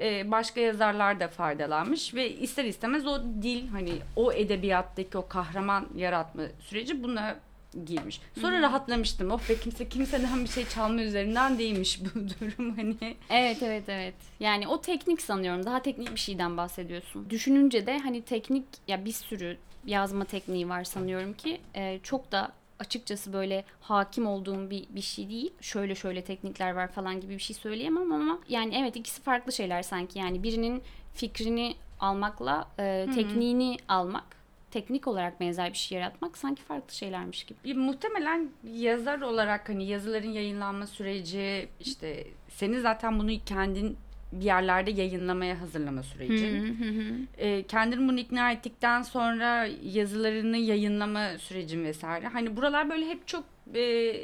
e, 0.00 0.30
başka 0.30 0.60
yazarlar 0.60 1.20
da 1.20 1.28
faydalanmış 1.28 2.14
ve 2.14 2.30
ister 2.30 2.64
istemez 2.64 3.06
o 3.06 3.22
dil 3.42 3.68
hani 3.68 3.92
o 4.16 4.32
edebiyattaki 4.32 5.18
o 5.18 5.28
kahraman 5.28 5.88
yaratma 5.96 6.42
süreci 6.60 7.02
buna 7.02 7.36
girmiş. 7.84 8.20
Sonra 8.40 8.58
hı. 8.58 8.62
rahatlamıştım. 8.62 9.30
Of 9.30 9.50
be 9.50 9.56
kimse 9.56 9.88
kimseden 9.88 10.44
bir 10.44 10.48
şey 10.48 10.68
çalma 10.68 11.02
üzerinden 11.02 11.58
değilmiş 11.58 12.00
bu 12.00 12.08
durum 12.14 12.76
hani. 12.76 13.16
Evet 13.30 13.62
evet 13.62 13.84
evet. 13.88 14.14
Yani 14.40 14.68
o 14.68 14.80
teknik 14.80 15.22
sanıyorum. 15.22 15.66
Daha 15.66 15.82
teknik 15.82 16.14
bir 16.14 16.20
şeyden 16.20 16.56
bahsediyorsun. 16.56 17.30
Düşününce 17.30 17.86
de 17.86 17.98
hani 17.98 18.22
teknik 18.22 18.64
ya 18.88 19.04
bir 19.04 19.12
sürü 19.12 19.56
yazma 19.86 20.24
tekniği 20.24 20.68
var 20.68 20.84
sanıyorum 20.84 21.32
ki 21.32 21.60
e, 21.74 22.00
çok 22.02 22.32
da 22.32 22.52
açıkçası 22.80 23.32
böyle 23.32 23.64
hakim 23.80 24.26
olduğum 24.26 24.70
bir, 24.70 24.86
bir 24.90 25.00
şey 25.00 25.30
değil. 25.30 25.52
Şöyle 25.60 25.94
şöyle 25.94 26.24
teknikler 26.24 26.72
var 26.72 26.88
falan 26.88 27.20
gibi 27.20 27.34
bir 27.34 27.42
şey 27.42 27.56
söyleyemem 27.56 28.12
ama 28.12 28.38
yani 28.48 28.76
evet 28.76 28.96
ikisi 28.96 29.22
farklı 29.22 29.52
şeyler 29.52 29.82
sanki. 29.82 30.18
Yani 30.18 30.42
birinin 30.42 30.82
fikrini 31.14 31.74
almakla 32.00 32.68
e, 32.78 33.06
hı. 33.08 33.14
tekniğini 33.14 33.76
almak, 33.88 34.36
teknik 34.70 35.06
olarak 35.06 35.40
benzer 35.40 35.72
bir 35.72 35.78
şey 35.78 35.98
yaratmak 35.98 36.38
sanki 36.38 36.62
farklı 36.62 36.94
şeylermiş 36.94 37.44
gibi. 37.44 37.58
Bir, 37.64 37.76
muhtemelen 37.76 38.50
yazar 38.72 39.20
olarak 39.20 39.68
hani 39.68 39.86
yazıların 39.86 40.30
yayınlanma 40.30 40.86
süreci 40.86 41.68
işte 41.80 42.26
seni 42.48 42.80
zaten 42.80 43.18
bunu 43.18 43.30
kendin 43.46 43.96
bir 44.32 44.44
yerlerde 44.44 44.90
yayınlamaya 44.90 45.60
hazırlama 45.60 46.02
süreci. 46.02 46.48
Hı 46.48 46.84
hı 46.84 46.90
hı. 46.90 47.14
e, 47.38 47.62
kendini 47.62 48.08
bunu 48.08 48.18
ikna 48.18 48.52
ettikten 48.52 49.02
sonra 49.02 49.68
yazılarını 49.84 50.56
yayınlama 50.56 51.38
sürecin 51.38 51.84
vesaire. 51.84 52.26
Hani 52.26 52.56
buralar 52.56 52.90
böyle 52.90 53.06
hep 53.06 53.26
çok 53.26 53.44
e, 53.74 54.16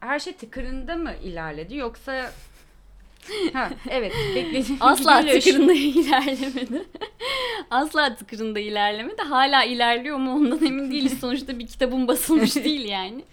her 0.00 0.18
şey 0.18 0.32
tıkırında 0.32 0.96
mı 0.96 1.12
ilerledi 1.24 1.76
yoksa 1.76 2.32
ha 3.52 3.70
evet 3.90 4.12
beklediğim 4.34 4.76
Asla 4.80 5.20
gibi 5.20 5.40
tıkırında 5.40 5.72
ilerlemedi. 5.72 6.84
Asla 7.70 8.14
tıkırında 8.16 8.60
ilerlemedi. 8.60 9.22
Hala 9.22 9.64
ilerliyor 9.64 10.16
mu 10.16 10.34
ondan 10.34 10.66
emin 10.66 10.90
değiliz. 10.90 11.20
Sonuçta 11.20 11.58
bir 11.58 11.66
kitabın 11.66 12.08
basılmış 12.08 12.56
değil 12.56 12.84
yani. 12.88 13.24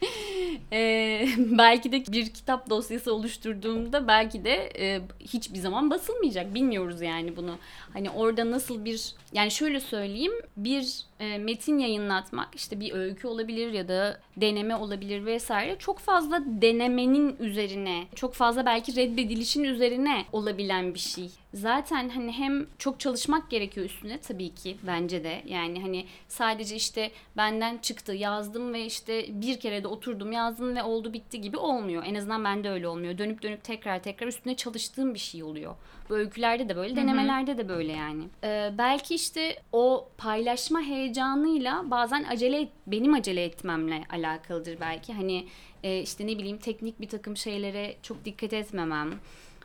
Ee, 0.73 1.27
belki 1.37 1.91
de 1.91 2.11
bir 2.11 2.29
kitap 2.29 2.69
dosyası 2.69 3.13
oluşturduğumda 3.13 4.07
belki 4.07 4.43
de 4.45 4.71
e, 4.79 5.01
hiçbir 5.19 5.57
zaman 5.57 5.89
basılmayacak. 5.89 6.53
Bilmiyoruz 6.53 7.01
yani 7.01 7.37
bunu. 7.37 7.57
Hani 7.93 8.09
orada 8.09 8.51
nasıl 8.51 8.85
bir 8.85 9.13
yani 9.33 9.51
şöyle 9.51 9.79
söyleyeyim 9.79 10.33
bir 10.57 11.01
e, 11.19 11.37
metin 11.37 11.77
yayınlatmak 11.77 12.55
işte 12.55 12.79
bir 12.79 12.93
öykü 12.93 13.27
olabilir 13.27 13.73
ya 13.73 13.87
da 13.87 14.19
deneme 14.37 14.75
olabilir 14.75 15.25
vesaire 15.25 15.75
çok 15.79 15.99
fazla 15.99 16.43
denemenin 16.45 17.35
üzerine 17.39 18.03
çok 18.15 18.33
fazla 18.33 18.65
belki 18.65 18.95
reddedilişin 18.95 19.63
üzerine 19.63 20.25
olabilen 20.31 20.93
bir 20.93 20.99
şey. 20.99 21.29
Zaten 21.53 22.09
hani 22.09 22.31
hem 22.31 22.65
çok 22.77 22.99
çalışmak 22.99 23.49
gerekiyor 23.49 23.85
üstüne 23.85 24.17
tabii 24.17 24.49
ki 24.55 24.77
bence 24.87 25.23
de 25.23 25.41
yani 25.45 25.81
hani 25.81 26.05
sadece 26.27 26.75
işte 26.75 27.11
benden 27.37 27.77
çıktı 27.77 28.13
yazdım 28.13 28.73
ve 28.73 28.85
işte 28.85 29.25
bir 29.41 29.59
kere 29.59 29.83
de 29.83 29.87
oturdum 29.87 30.31
yazdım 30.31 30.75
ve 30.75 30.83
oldu 30.83 31.13
bitti 31.13 31.41
gibi 31.41 31.57
olmuyor. 31.57 32.03
En 32.05 32.15
azından 32.15 32.43
bende 32.43 32.69
öyle 32.69 32.87
olmuyor. 32.87 33.17
Dönüp 33.17 33.41
dönüp 33.41 33.63
tekrar 33.63 34.03
tekrar 34.03 34.27
üstüne 34.27 34.55
çalıştığım 34.55 35.13
bir 35.13 35.19
şey 35.19 35.43
oluyor. 35.43 35.75
Bu 36.09 36.15
öykülerde 36.15 36.69
de 36.69 36.75
böyle, 36.75 36.95
denemelerde 36.95 37.57
de 37.57 37.69
böyle 37.69 37.91
yani. 37.91 38.23
Ee, 38.43 38.71
belki 38.77 39.15
işte 39.15 39.55
o 39.71 40.09
paylaşma 40.17 40.81
heyecanıyla 40.81 41.83
bazen 41.91 42.23
acele 42.23 42.61
et- 42.61 42.71
benim 42.87 43.13
acele 43.13 43.43
etmemle 43.43 44.03
alakalıdır 44.09 44.77
belki. 44.81 45.13
Hani 45.13 45.47
e, 45.83 46.01
işte 46.01 46.27
ne 46.27 46.37
bileyim 46.37 46.57
teknik 46.57 47.01
bir 47.01 47.09
takım 47.09 47.37
şeylere 47.37 47.95
çok 48.03 48.25
dikkat 48.25 48.53
etmemem. 48.53 49.11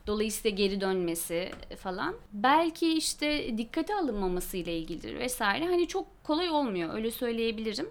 Dolayısıyla 0.07 0.57
geri 0.57 0.81
dönmesi 0.81 1.51
falan. 1.79 2.15
Belki 2.33 2.93
işte 2.95 3.59
dikkate 3.59 3.95
alınmaması 3.95 4.57
ile 4.57 4.79
ilgilidir 4.79 5.19
vesaire. 5.19 5.67
Hani 5.67 5.89
çok 5.89 6.25
kolay 6.25 6.51
olmuyor 6.51 6.95
öyle 6.95 7.11
söyleyebilirim. 7.11 7.89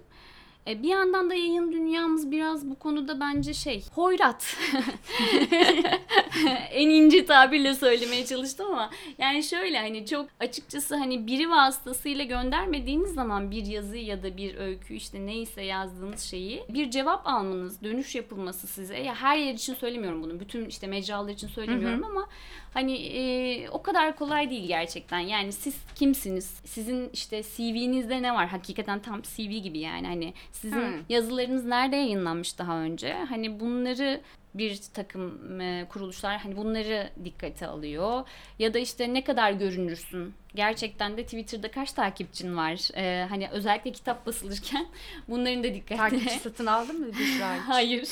E, 0.66 0.82
Bir 0.82 0.88
yandan 0.88 1.30
da 1.30 1.34
yayın 1.34 1.72
dünyamız 1.72 2.30
biraz 2.30 2.70
bu 2.70 2.74
konuda 2.78 3.20
bence 3.20 3.54
şey 3.54 3.84
hoyrat. 3.94 4.56
en 6.70 6.88
ince 6.88 7.26
tabirle 7.26 7.74
söylemeye 7.74 8.26
çalıştım 8.26 8.66
ama 8.66 8.90
yani 9.18 9.42
şöyle 9.42 9.78
hani 9.78 10.06
çok 10.06 10.26
açıkçası 10.40 10.96
hani 10.96 11.26
biri 11.26 11.50
vasıtasıyla 11.50 12.24
göndermediğiniz 12.24 13.14
zaman 13.14 13.50
bir 13.50 13.66
yazı 13.66 13.96
ya 13.96 14.22
da 14.22 14.36
bir 14.36 14.54
öykü 14.56 14.94
işte 14.94 15.26
neyse 15.26 15.62
yazdığınız 15.62 16.20
şeyi 16.20 16.62
bir 16.68 16.90
cevap 16.90 17.26
almanız, 17.26 17.82
dönüş 17.82 18.14
yapılması 18.14 18.66
size 18.66 18.98
ya 18.98 19.14
her 19.14 19.36
yer 19.36 19.54
için 19.54 19.74
söylemiyorum 19.74 20.22
bunu. 20.22 20.40
Bütün 20.40 20.64
işte 20.64 20.86
mecralar 20.86 21.32
için 21.32 21.48
söylemiyorum 21.48 22.04
ama 22.04 22.28
hani 22.74 22.96
e, 22.96 23.68
o 23.68 23.82
kadar 23.82 24.16
kolay 24.16 24.50
değil 24.50 24.66
gerçekten. 24.68 25.18
Yani 25.18 25.52
siz 25.52 25.74
kimsiniz? 25.94 26.50
Sizin 26.64 27.10
işte 27.12 27.42
CV'nizde 27.42 28.22
ne 28.22 28.34
var? 28.34 28.48
Hakikaten 28.48 28.98
tam 28.98 29.22
CV 29.22 29.50
gibi 29.50 29.78
yani 29.78 30.06
hani 30.06 30.34
sizin 30.52 30.76
Hmm. 30.76 31.02
yazılarınız 31.08 31.64
nerede 31.64 31.96
yayınlanmış 31.96 32.58
daha 32.58 32.78
önce? 32.78 33.12
Hani 33.28 33.60
bunları 33.60 34.20
bir 34.54 34.80
takım 34.94 35.60
e, 35.60 35.86
kuruluşlar 35.88 36.38
hani 36.38 36.56
bunları 36.56 37.10
dikkate 37.24 37.66
alıyor. 37.66 38.28
Ya 38.58 38.74
da 38.74 38.78
işte 38.78 39.14
ne 39.14 39.24
kadar 39.24 39.52
görünürsün? 39.52 40.34
Gerçekten 40.54 41.16
de 41.16 41.24
Twitter'da 41.24 41.70
kaç 41.70 41.92
takipçin 41.92 42.56
var? 42.56 42.96
E, 42.96 43.26
hani 43.28 43.48
özellikle 43.52 43.92
kitap 43.92 44.26
basılırken 44.26 44.86
bunların 45.28 45.64
da 45.64 45.74
dikkate 45.74 45.96
takipçi 45.96 46.38
satın 46.38 46.66
aldın 46.66 47.00
mı 47.00 47.06
Büşra? 47.18 47.68
Hayır. 47.68 48.08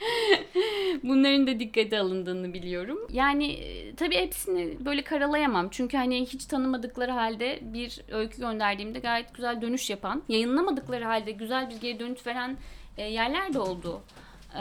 Bunların 1.02 1.46
da 1.46 1.60
dikkate 1.60 1.98
alındığını 1.98 2.54
biliyorum. 2.54 2.98
Yani 3.12 3.52
e, 3.52 3.94
tabii 3.94 4.16
hepsini 4.16 4.84
böyle 4.84 5.02
karalayamam. 5.02 5.68
Çünkü 5.70 5.96
hani 5.96 6.26
hiç 6.26 6.44
tanımadıkları 6.44 7.12
halde 7.12 7.58
bir 7.62 8.00
öykü 8.10 8.38
gönderdiğimde 8.38 8.98
gayet 8.98 9.34
güzel 9.34 9.62
dönüş 9.62 9.90
yapan, 9.90 10.22
yayınlamadıkları 10.28 11.04
halde 11.04 11.30
güzel 11.30 11.70
bir 11.70 11.76
geri 11.76 12.00
dönüş 12.00 12.26
veren 12.26 12.56
e, 12.98 13.02
yerler 13.02 13.54
de 13.54 13.58
oldu. 13.58 14.02
Ee, 14.54 14.60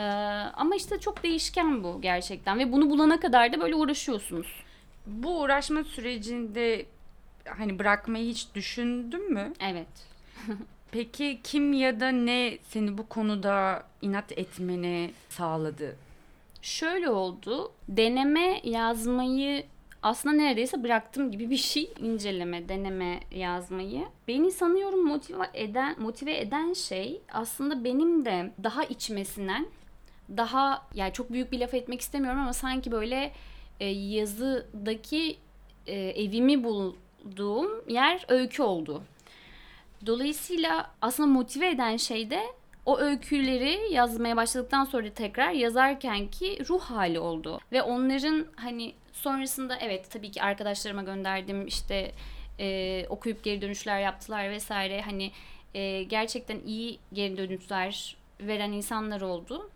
ama 0.54 0.76
işte 0.76 1.00
çok 1.00 1.24
değişken 1.24 1.84
bu 1.84 2.02
gerçekten 2.02 2.60
ve 2.60 2.72
bunu 2.72 2.90
bulana 2.90 3.20
kadar 3.20 3.54
da 3.54 3.62
böyle 3.62 3.76
uğraşıyorsunuz. 3.76 4.64
Bu 5.06 5.42
uğraşma 5.42 5.84
sürecinde 5.84 6.86
hani 7.46 7.80
bırakmayı 7.80 8.30
hiç 8.30 8.48
düşündün 8.56 9.34
mü? 9.34 9.54
Evet. 9.60 9.88
Peki 10.92 11.40
kim 11.44 11.74
ya 11.74 12.00
da 12.00 12.10
ne 12.10 12.58
seni 12.70 12.98
bu 12.98 13.10
konuda 13.10 13.84
inat 14.02 14.32
etmeni 14.32 15.12
sağladı? 15.30 15.96
Şöyle 16.62 17.10
oldu. 17.10 17.72
Deneme 17.88 18.62
yazmayı 18.64 19.64
aslında 20.04 20.36
neredeyse 20.36 20.84
bıraktım 20.84 21.32
gibi 21.32 21.50
bir 21.50 21.58
şey. 21.58 21.94
İnceleme, 22.00 22.70
deneme 22.70 23.20
yazmayı. 23.32 24.06
Beni 24.28 24.52
sanıyorum 24.52 25.08
motive 25.08 25.50
eden, 25.54 25.96
motive 26.00 26.40
eden 26.40 26.74
şey 26.74 27.22
aslında 27.32 27.84
benim 27.84 28.26
de 28.26 28.52
daha 28.64 28.84
içmesinden 28.84 29.68
daha 30.38 30.88
yani 30.94 31.14
çok 31.14 31.32
büyük 31.32 31.52
bir 31.52 31.60
laf 31.60 31.74
etmek 31.74 32.02
istemiyorum 32.02 32.40
ama 32.40 32.54
sanki 32.54 32.92
böyle 32.92 33.32
e, 33.80 33.86
yazıdaki 33.86 35.38
e, 35.88 35.96
evimi 36.00 36.64
bulduğum 36.64 37.72
yer 37.90 38.26
öykü 38.28 38.64
oldu. 38.64 39.04
Dolayısıyla 40.06 40.92
aslında 41.02 41.30
motive 41.30 41.70
eden 41.70 41.98
şey 41.98 42.30
de 42.30 42.44
o 42.86 43.00
öyküleri 43.00 43.94
yazmaya 43.94 44.38
başladıktan 44.38 44.86
sonra 44.86 45.10
tekrar 45.10 45.52
yazarken 45.52 46.28
ki 46.28 46.60
ruh 46.70 46.82
hali 46.82 47.20
oldu. 47.20 47.60
Ve 47.72 47.82
onların 47.82 48.46
hani 48.56 48.94
sonrasında 49.14 49.78
evet 49.82 50.12
tabii 50.12 50.32
ki 50.32 50.42
arkadaşlarıma 50.44 51.04
gönderdim 51.04 51.68
işte 51.68 52.12
e, 52.60 53.06
okuyup 53.10 53.44
geri 53.44 53.62
dönüşler 53.62 54.00
yaptılar 54.00 54.50
vesaire 54.50 55.02
hani 55.02 55.32
e, 55.74 56.04
gerçekten 56.04 56.60
iyi 56.66 57.00
geri 57.14 57.38
dönüşler 57.38 58.18
veren 58.42 58.72
insanlar 58.72 59.22
oldu. 59.22 59.70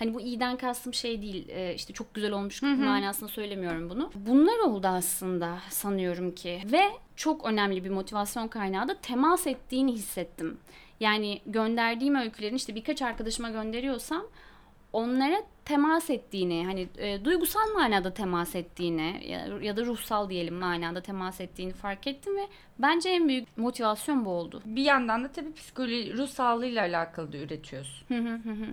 Hani 0.00 0.14
bu 0.14 0.20
iyiden 0.20 0.56
kastım 0.56 0.94
şey 0.94 1.22
değil 1.22 1.48
e, 1.48 1.74
işte 1.74 1.92
çok 1.92 2.14
güzel 2.14 2.32
olmuş 2.32 2.62
Hı 2.62 2.66
hı. 2.66 2.76
manasında 2.76 3.28
söylemiyorum 3.28 3.90
bunu. 3.90 4.10
Bunlar 4.14 4.58
oldu 4.58 4.86
aslında 4.86 5.58
sanıyorum 5.70 6.34
ki 6.34 6.62
ve 6.64 6.82
çok 7.16 7.44
önemli 7.44 7.84
bir 7.84 7.90
motivasyon 7.90 8.48
kaynağı 8.48 8.88
da 8.88 8.94
temas 8.94 9.46
ettiğini 9.46 9.92
hissettim. 9.92 10.58
Yani 11.00 11.40
gönderdiğim 11.46 12.14
öykülerin 12.14 12.54
işte 12.54 12.74
birkaç 12.74 13.02
arkadaşıma 13.02 13.50
gönderiyorsam 13.50 14.22
onlara 14.92 15.42
temas 15.64 16.10
ettiğini 16.10 16.66
hani 16.66 16.88
e, 16.98 17.24
duygusal 17.24 17.72
manada 17.74 18.14
temas 18.14 18.54
ettiğini 18.54 19.22
ya, 19.26 19.46
ya 19.62 19.76
da 19.76 19.84
ruhsal 19.84 20.30
diyelim 20.30 20.54
manada 20.54 21.00
temas 21.00 21.40
ettiğini 21.40 21.72
fark 21.72 22.06
ettim 22.06 22.36
ve 22.36 22.46
bence 22.78 23.08
en 23.08 23.28
büyük 23.28 23.58
motivasyon 23.58 24.24
bu 24.24 24.30
oldu. 24.30 24.62
Bir 24.64 24.82
yandan 24.82 25.24
da 25.24 25.32
tabii 25.32 25.54
psikoloji, 25.54 26.16
ruh 26.16 26.28
sağlığıyla 26.28 26.82
alakalı 26.82 27.32
da 27.32 27.36
üretiyorsun. 27.36 28.06
Hı 28.08 28.14
hı 28.14 28.34
hı 28.34 28.50
hı. 28.50 28.66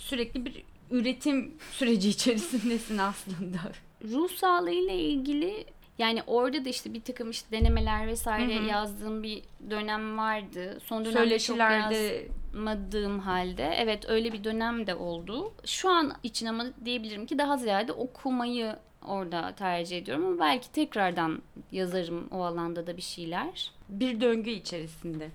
Sürekli 0.00 0.44
bir 0.44 0.62
üretim 0.90 1.54
süreci 1.72 2.08
içerisindesin 2.08 2.98
aslında. 2.98 3.58
ruh 4.04 4.30
sağlığı 4.30 4.70
ile 4.70 4.94
ilgili 4.98 5.64
yani 5.98 6.22
orada 6.26 6.64
da 6.64 6.68
işte 6.68 6.94
bir 6.94 7.00
takım 7.00 7.30
işte 7.30 7.50
denemeler 7.58 8.06
vesaire 8.06 8.56
Hı 8.56 8.62
hı. 8.62 8.66
yazdığım 8.66 9.22
bir 9.22 9.42
dönem 9.70 10.18
vardı. 10.18 10.78
Son 10.84 11.04
dönemde 11.04 11.18
çok 11.18 11.22
Söyleşilerde 11.28 12.28
yazmadığım 12.54 13.18
halde 13.18 13.74
evet 13.76 14.10
öyle 14.10 14.32
bir 14.32 14.44
dönem 14.44 14.86
de 14.86 14.94
oldu. 14.94 15.52
Şu 15.64 15.90
an 15.90 16.12
için 16.22 16.46
ama 16.46 16.66
diyebilirim 16.84 17.26
ki 17.26 17.38
daha 17.38 17.56
ziyade 17.56 17.92
okumayı 17.92 18.76
orada 19.06 19.52
tercih 19.54 19.98
ediyorum 19.98 20.26
ama 20.26 20.38
belki 20.40 20.72
tekrardan 20.72 21.42
yazarım 21.72 22.28
o 22.30 22.42
alanda 22.42 22.86
da 22.86 22.96
bir 22.96 23.02
şeyler. 23.02 23.72
bir 23.88 24.20
döngü 24.20 24.50
içerisinde. 24.50 25.30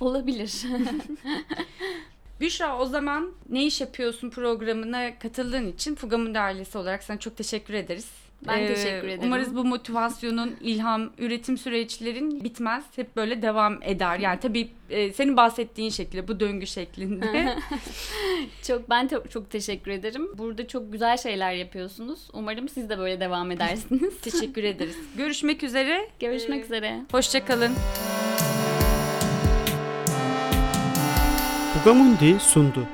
Olabilir. 0.00 0.62
Büşra 2.40 2.78
o 2.78 2.86
zaman 2.86 3.32
ne 3.48 3.64
iş 3.66 3.80
yapıyorsun 3.80 4.30
programına 4.30 5.18
katıldığın 5.18 5.72
için 5.72 5.94
Fugam'ın 5.94 6.34
ailesi 6.34 6.78
olarak 6.78 7.02
sana 7.02 7.18
çok 7.18 7.36
teşekkür 7.36 7.74
ederiz. 7.74 8.08
Ee, 8.44 8.46
Ben 8.48 8.66
teşekkür 8.66 9.08
ederim. 9.08 9.20
Umarız 9.24 9.54
bu 9.56 9.64
motivasyonun, 9.64 10.56
ilham, 10.60 11.12
üretim 11.18 11.58
süreçlerin 11.58 12.44
bitmez. 12.44 12.84
Hep 12.96 13.16
böyle 13.16 13.42
devam 13.42 13.82
eder. 13.82 14.18
Yani 14.18 14.40
tabii 14.40 14.70
e, 14.90 15.12
senin 15.12 15.36
bahsettiğin 15.36 15.90
şekilde, 15.90 16.28
bu 16.28 16.40
döngü 16.40 16.66
şeklinde. 16.66 17.56
çok 18.66 18.90
ben 18.90 19.08
te- 19.08 19.28
çok 19.30 19.50
teşekkür 19.50 19.90
ederim. 19.90 20.28
Burada 20.38 20.68
çok 20.68 20.92
güzel 20.92 21.16
şeyler 21.16 21.52
yapıyorsunuz. 21.52 22.28
Umarım 22.32 22.68
siz 22.68 22.88
de 22.88 22.98
böyle 22.98 23.20
devam 23.20 23.50
edersiniz. 23.50 24.20
teşekkür 24.22 24.64
ederiz. 24.64 24.96
Görüşmek 25.16 25.62
üzere. 25.62 26.08
Görüşmek 26.20 26.60
Ee, 26.60 26.64
üzere. 26.64 27.00
Hoşçakalın. 27.12 27.72
programında 31.84 32.40
sundu. 32.40 32.86